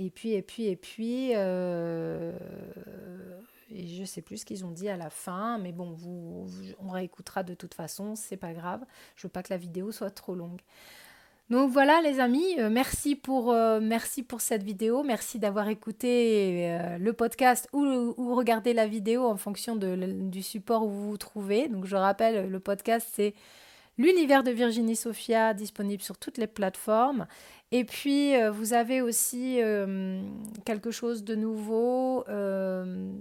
et 0.00 0.10
puis, 0.10 0.32
et 0.32 0.42
puis, 0.42 0.66
et 0.66 0.76
puis, 0.76 1.32
euh, 3.72 3.82
je 3.86 4.00
ne 4.00 4.06
sais 4.06 4.22
plus 4.22 4.38
ce 4.38 4.44
qu'ils 4.44 4.64
ont 4.64 4.70
dit 4.70 4.88
à 4.88 4.96
la 4.96 5.10
fin, 5.10 5.58
mais 5.58 5.72
bon, 5.72 5.92
vous, 5.92 6.46
on 6.78 6.90
réécoutera 6.90 7.42
de 7.42 7.54
toute 7.54 7.74
façon, 7.74 8.14
c'est 8.16 8.36
pas 8.36 8.52
grave. 8.52 8.84
Je 9.16 9.26
veux 9.26 9.30
pas 9.30 9.42
que 9.42 9.52
la 9.52 9.58
vidéo 9.58 9.92
soit 9.92 10.10
trop 10.10 10.34
longue. 10.34 10.60
Donc 11.48 11.72
voilà 11.72 12.00
les 12.00 12.20
amis, 12.20 12.60
euh, 12.60 12.70
merci, 12.70 13.16
pour, 13.16 13.50
euh, 13.50 13.80
merci 13.82 14.22
pour 14.22 14.40
cette 14.40 14.62
vidéo, 14.62 15.02
merci 15.02 15.40
d'avoir 15.40 15.68
écouté 15.68 16.78
le 16.98 17.12
podcast 17.12 17.68
ou, 17.72 18.14
regardé 18.36 18.72
la 18.72 18.86
vidéo 18.86 19.24
en 19.26 19.36
fonction 19.36 19.74
du 19.74 20.42
support 20.42 20.84
où 20.84 20.90
vous 20.90 21.10
vous 21.10 21.18
trouvez. 21.18 21.68
Donc 21.68 21.86
je 21.86 21.96
rappelle, 21.96 22.48
le 22.48 22.60
podcast 22.60 23.08
c'est 23.12 23.34
L'univers 24.00 24.42
de 24.42 24.50
Virginie 24.50 24.96
Sophia 24.96 25.52
disponible 25.52 26.02
sur 26.02 26.16
toutes 26.16 26.38
les 26.38 26.46
plateformes. 26.46 27.26
Et 27.70 27.84
puis, 27.84 28.34
euh, 28.34 28.50
vous 28.50 28.72
avez 28.72 29.02
aussi 29.02 29.60
euh, 29.60 30.22
quelque 30.64 30.90
chose 30.90 31.22
de 31.22 31.34
nouveau, 31.34 32.24
euh, 32.30 33.12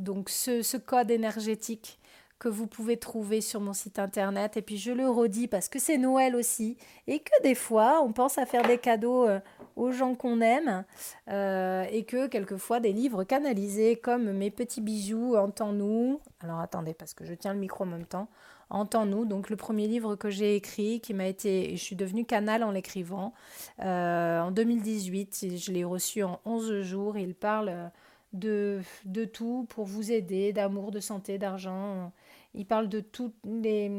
donc 0.00 0.30
ce, 0.30 0.76
code 0.76 1.10
énergétique 1.10 1.98
que 2.38 2.48
vous 2.48 2.66
pouvez 2.66 2.96
trouver 2.96 3.42
sur 3.42 3.60
mon 3.60 3.74
site 3.74 3.98
internet. 3.98 4.56
Et 4.56 4.62
puis, 4.62 4.78
je 4.78 4.92
le 4.92 5.08
redis 5.08 5.46
parce 5.46 5.68
que 5.68 5.78
c'est 5.78 5.98
Noël 5.98 6.34
aussi 6.34 6.78
et 7.06 7.18
que 7.18 7.42
des 7.42 7.54
fois, 7.54 8.00
on 8.02 8.12
pense 8.12 8.38
à 8.38 8.46
faire 8.46 8.62
des 8.62 8.78
cadeaux 8.78 9.28
aux 9.76 9.92
gens 9.92 10.14
qu'on 10.14 10.40
aime 10.40 10.84
et 11.28 12.04
que 12.08 12.28
quelquefois, 12.28 12.80
des 12.80 12.94
livres 12.94 13.24
canalisés 13.24 13.96
comme 13.96 14.32
Mes 14.32 14.50
petits 14.50 14.80
bijoux, 14.80 15.36
Entends-nous. 15.36 16.18
Alors, 16.42 16.60
attendez, 16.60 16.94
parce 16.94 17.12
que 17.12 17.26
je 17.26 17.34
tiens 17.34 17.52
le 17.52 17.60
micro 17.60 17.84
en 17.84 17.88
même 17.88 18.06
temps. 18.06 18.28
Entends-nous, 18.70 19.24
donc 19.24 19.50
le 19.50 19.56
premier 19.56 19.88
livre 19.88 20.14
que 20.14 20.30
j'ai 20.30 20.54
écrit, 20.54 21.00
qui 21.00 21.12
m'a 21.12 21.26
été, 21.26 21.76
je 21.76 21.82
suis 21.82 21.96
devenue 21.96 22.24
canal 22.24 22.62
en 22.62 22.70
l'écrivant, 22.70 23.34
euh, 23.82 24.40
en 24.40 24.52
2018, 24.52 25.56
je 25.56 25.72
l'ai 25.72 25.82
reçu 25.82 26.22
en 26.22 26.38
11 26.44 26.82
jours, 26.82 27.18
il 27.18 27.34
parle 27.34 27.90
de, 28.32 28.80
de 29.04 29.24
tout 29.24 29.66
pour 29.68 29.86
vous 29.86 30.12
aider, 30.12 30.52
d'amour, 30.52 30.90
de 30.90 31.00
santé, 31.00 31.38
d'argent, 31.38 32.12
il 32.52 32.66
parle 32.66 32.88
de 32.88 32.98
tout, 32.98 33.32
les, 33.44 33.90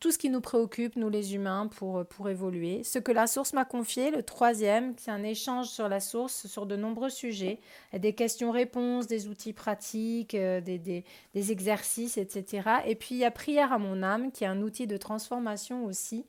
tout 0.00 0.10
ce 0.10 0.16
qui 0.16 0.30
nous 0.30 0.40
préoccupe, 0.40 0.96
nous 0.96 1.10
les 1.10 1.34
humains, 1.34 1.66
pour, 1.66 2.06
pour 2.06 2.30
évoluer. 2.30 2.82
Ce 2.82 2.98
que 2.98 3.12
la 3.12 3.26
source 3.26 3.52
m'a 3.52 3.66
confié, 3.66 4.10
le 4.10 4.22
troisième, 4.22 4.94
c'est 4.96 5.10
un 5.10 5.22
échange 5.22 5.68
sur 5.68 5.88
la 5.88 6.00
source 6.00 6.46
sur 6.46 6.64
de 6.64 6.76
nombreux 6.76 7.10
sujets, 7.10 7.60
des 7.92 8.14
questions-réponses, 8.14 9.06
des 9.06 9.28
outils 9.28 9.52
pratiques, 9.52 10.34
euh, 10.34 10.62
des, 10.62 10.78
des, 10.78 11.04
des, 11.34 11.52
exercices, 11.52 12.16
etc. 12.16 12.70
Et 12.86 12.94
puis 12.94 13.16
il 13.16 13.18
y 13.18 13.24
a 13.24 13.30
Prière 13.30 13.72
à 13.72 13.78
mon 13.78 14.02
âme, 14.02 14.32
qui 14.32 14.44
est 14.44 14.48
un 14.48 14.62
outil 14.62 14.86
de 14.86 14.96
transformation 14.96 15.84
aussi, 15.84 16.24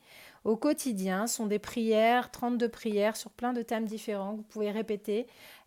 au 0.45 0.55
quotidien 0.55 1.25
sont 1.25 1.47
des 1.47 1.57
prières, 1.57 2.29
32 2.29 2.69
prières 2.69 3.17
sur 3.17 3.31
plein 3.31 3.51
de 3.51 3.63
thèmes 3.63 3.85
différents 3.85 4.33
que 4.33 4.37
vous 4.37 4.43
pouvez 4.43 4.69
répéter. 4.69 5.25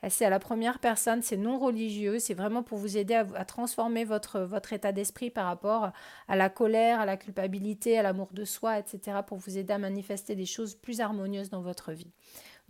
C'est 0.08 0.24
à 0.24 0.30
la 0.30 0.38
première 0.38 0.78
personne, 0.78 1.20
c'est 1.20 1.36
non 1.36 1.58
religieux, 1.58 2.20
c'est 2.20 2.34
vraiment 2.34 2.62
pour 2.62 2.78
vous 2.78 2.96
aider 2.96 3.14
à, 3.14 3.44
transformer 3.44 4.04
votre, 4.04 4.38
votre 4.38 4.72
état 4.72 4.92
d'esprit 4.92 5.30
par 5.30 5.46
rapport 5.46 5.90
à 6.28 6.36
la 6.36 6.48
colère, 6.48 7.00
à 7.00 7.06
la 7.06 7.16
culpabilité, 7.16 7.98
à 7.98 8.04
l'amour 8.04 8.28
de 8.32 8.44
soi, 8.44 8.78
etc., 8.78 9.18
pour 9.26 9.38
vous 9.38 9.58
aider 9.58 9.72
à 9.72 9.78
manifester 9.78 10.36
des 10.36 10.46
choses 10.46 10.76
plus 10.76 11.00
harmonieuses 11.00 11.50
dans 11.50 11.60
votre 11.60 11.90
vie. 11.90 12.12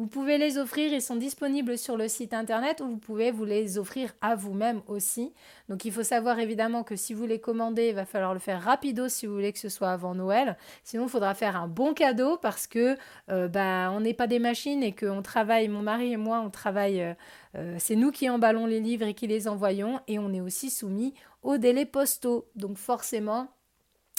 Vous 0.01 0.07
pouvez 0.07 0.39
les 0.39 0.59
offrir, 0.59 0.93
ils 0.93 1.03
sont 1.03 1.17
disponibles 1.17 1.77
sur 1.77 1.97
le 1.97 2.07
site 2.07 2.33
internet 2.33 2.81
ou 2.81 2.87
vous 2.87 2.99
pouvez 2.99 3.33
vous 3.33 3.45
les 3.45 3.79
offrir 3.79 4.15
à 4.21 4.37
vous-même 4.37 4.81
aussi. 4.87 5.33
Donc 5.69 5.85
il 5.85 5.91
faut 5.91 6.05
savoir 6.05 6.39
évidemment 6.39 6.85
que 6.85 6.95
si 6.95 7.15
vous 7.15 7.27
les 7.27 7.41
commandez, 7.41 7.89
il 7.89 7.97
va 7.97 8.05
falloir 8.05 8.33
le 8.33 8.39
faire 8.39 8.63
rapido 8.63 9.09
si 9.09 9.27
vous 9.27 9.35
voulez 9.35 9.53
que 9.53 9.59
ce 9.59 9.69
soit 9.69 9.91
avant 9.91 10.15
Noël. 10.15 10.57
Sinon, 10.85 11.07
il 11.07 11.09
faudra 11.09 11.35
faire 11.35 11.57
un 11.57 11.67
bon 11.67 11.95
cadeau 11.95 12.37
parce 12.37 12.69
que 12.69 12.97
euh, 13.29 13.49
bah, 13.49 13.91
on 13.91 13.99
n'est 13.99 14.15
pas 14.15 14.29
des 14.29 14.39
machines 14.39 14.85
et 14.85 14.95
qu'on 14.95 15.21
travaille, 15.21 15.67
mon 15.67 15.83
mari 15.83 16.13
et 16.13 16.17
moi, 16.17 16.43
on 16.47 16.51
travaille, 16.51 17.03
euh, 17.03 17.15
euh, 17.57 17.77
c'est 17.81 17.97
nous 17.97 18.13
qui 18.13 18.31
emballons 18.31 18.67
les 18.67 18.79
livres 18.79 19.09
et 19.09 19.15
qui 19.15 19.27
les 19.27 19.49
envoyons 19.49 19.99
et 20.07 20.21
on 20.21 20.33
est 20.33 20.41
aussi 20.41 20.71
soumis 20.71 21.13
aux 21.43 21.59
délais 21.59 21.87
postaux. 21.87 22.47
Donc 22.55 22.77
forcément, 22.79 23.49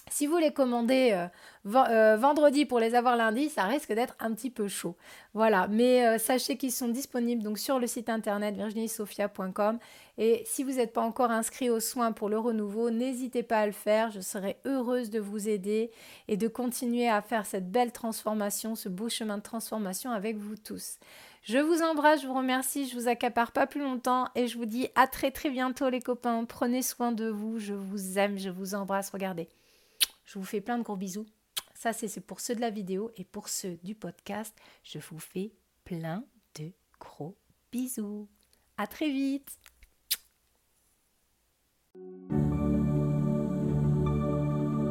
si 0.10 0.28
vous 0.28 0.38
les 0.38 0.52
commandez 0.52 1.12
euh, 1.14 1.28
euh, 1.76 2.18
vendredi 2.18 2.66
pour 2.66 2.80
les 2.80 2.96
avoir 2.96 3.16
lundi, 3.16 3.50
ça 3.50 3.64
risque 3.64 3.94
d'être 3.94 4.16
un 4.20 4.34
petit 4.34 4.50
peu 4.50 4.68
chaud. 4.68 4.96
Voilà, 5.34 5.68
mais 5.68 6.06
euh, 6.06 6.18
sachez 6.18 6.58
qu'ils 6.58 6.72
sont 6.72 6.88
disponibles 6.88 7.44
donc 7.44 7.60
sur 7.60 7.80
le 7.80 7.88
site 7.88 8.10
internet 8.10 8.56
virginiesophia.com 8.56 9.80
et 10.18 10.44
si 10.46 10.64
vous 10.64 10.72
n'êtes 10.72 10.94
pas 10.94 11.02
encore 11.02 11.32
inscrit 11.32 11.70
aux 11.70 11.80
soins 11.80 12.12
pour 12.12 12.30
le 12.30 12.38
renouveau, 12.38 12.90
n'hésitez 12.90 13.44
pas 13.44 13.60
à 13.60 13.66
le 13.66 13.72
faire. 13.72 14.12
Je 14.12 14.20
serai 14.20 14.58
heureuse 14.66 15.10
de 15.10 15.20
vous 15.20 15.48
aider 15.48 15.92
et 16.28 16.38
de 16.38 16.48
continuer 16.48 17.08
à 17.08 17.22
faire 17.22 17.46
cette 17.46 17.72
belle 17.72 17.92
transformation, 17.92 18.76
ce 18.76 18.90
beau 18.90 19.08
chemin 19.10 19.38
de 19.38 19.44
transformation 19.44 20.12
avec 20.12 20.38
vous 20.38 20.58
tous. 20.58 20.98
Je 21.44 21.58
vous 21.58 21.82
embrasse, 21.82 22.22
je 22.22 22.28
vous 22.28 22.34
remercie, 22.34 22.88
je 22.88 22.96
vous 22.96 23.08
accapare 23.08 23.52
pas 23.52 23.66
plus 23.66 23.82
longtemps 23.82 24.28
et 24.36 24.48
je 24.48 24.58
vous 24.58 24.66
dis 24.66 24.90
à 24.96 25.08
très 25.08 25.32
très 25.32 25.50
bientôt 25.50 25.90
les 25.90 26.02
copains. 26.02 26.44
Prenez 26.46 26.82
soin 26.82 27.12
de 27.12 27.30
vous, 27.30 27.60
je 27.60 27.74
vous 27.74 28.18
aime, 28.18 28.38
je 28.38 28.50
vous 28.50 28.76
embrasse. 28.76 29.10
Regardez. 29.12 29.48
Je 30.30 30.38
vous 30.38 30.46
fais 30.46 30.62
plein 30.62 30.78
de 30.78 30.84
gros 30.84 30.96
bisous. 30.96 31.26
Ça, 31.74 31.92
c'est 31.92 32.20
pour 32.22 32.40
ceux 32.40 32.54
de 32.54 32.62
la 32.62 32.70
vidéo 32.70 33.10
et 33.18 33.24
pour 33.24 33.50
ceux 33.50 33.80
du 33.84 33.96
podcast, 33.96 34.56
je 34.84 35.00
vous 35.00 35.18
fais 35.18 35.52
plein 35.86 36.24
de 36.54 36.72
gros 37.00 37.36
bisous. 37.72 38.28
À 38.78 38.86
très 38.86 39.10
vite. 39.10 39.58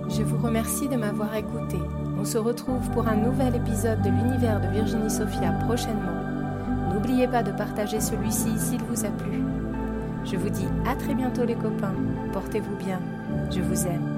Je 0.09 0.23
vous 0.25 0.39
remercie 0.39 0.89
de 0.89 0.97
m'avoir 0.97 1.33
écouté. 1.37 1.77
On 2.19 2.25
se 2.25 2.39
retrouve 2.39 2.91
pour 2.91 3.07
un 3.07 3.17
nouvel 3.17 3.55
épisode 3.55 4.03
de 4.03 4.09
l'univers 4.09 4.61
de 4.61 4.67
Virginie 4.67 5.11
Sophia 5.11 5.53
prochainement. 5.67 6.93
N'oubliez 6.93 7.29
pas 7.29 7.45
de 7.45 7.53
partager 7.53 8.01
celui-ci 8.01 8.59
s'il 8.59 8.83
vous 8.83 9.05
a 9.05 9.11
plu. 9.11 9.45
Je 10.25 10.37
vous 10.37 10.51
dis 10.51 10.67
à 10.85 10.97
très 10.97 11.15
bientôt 11.15 11.45
les 11.45 11.55
copains. 11.55 11.95
Portez-vous 12.33 12.75
bien. 12.75 13.01
Je 13.53 13.61
vous 13.61 13.87
aime. 13.87 14.18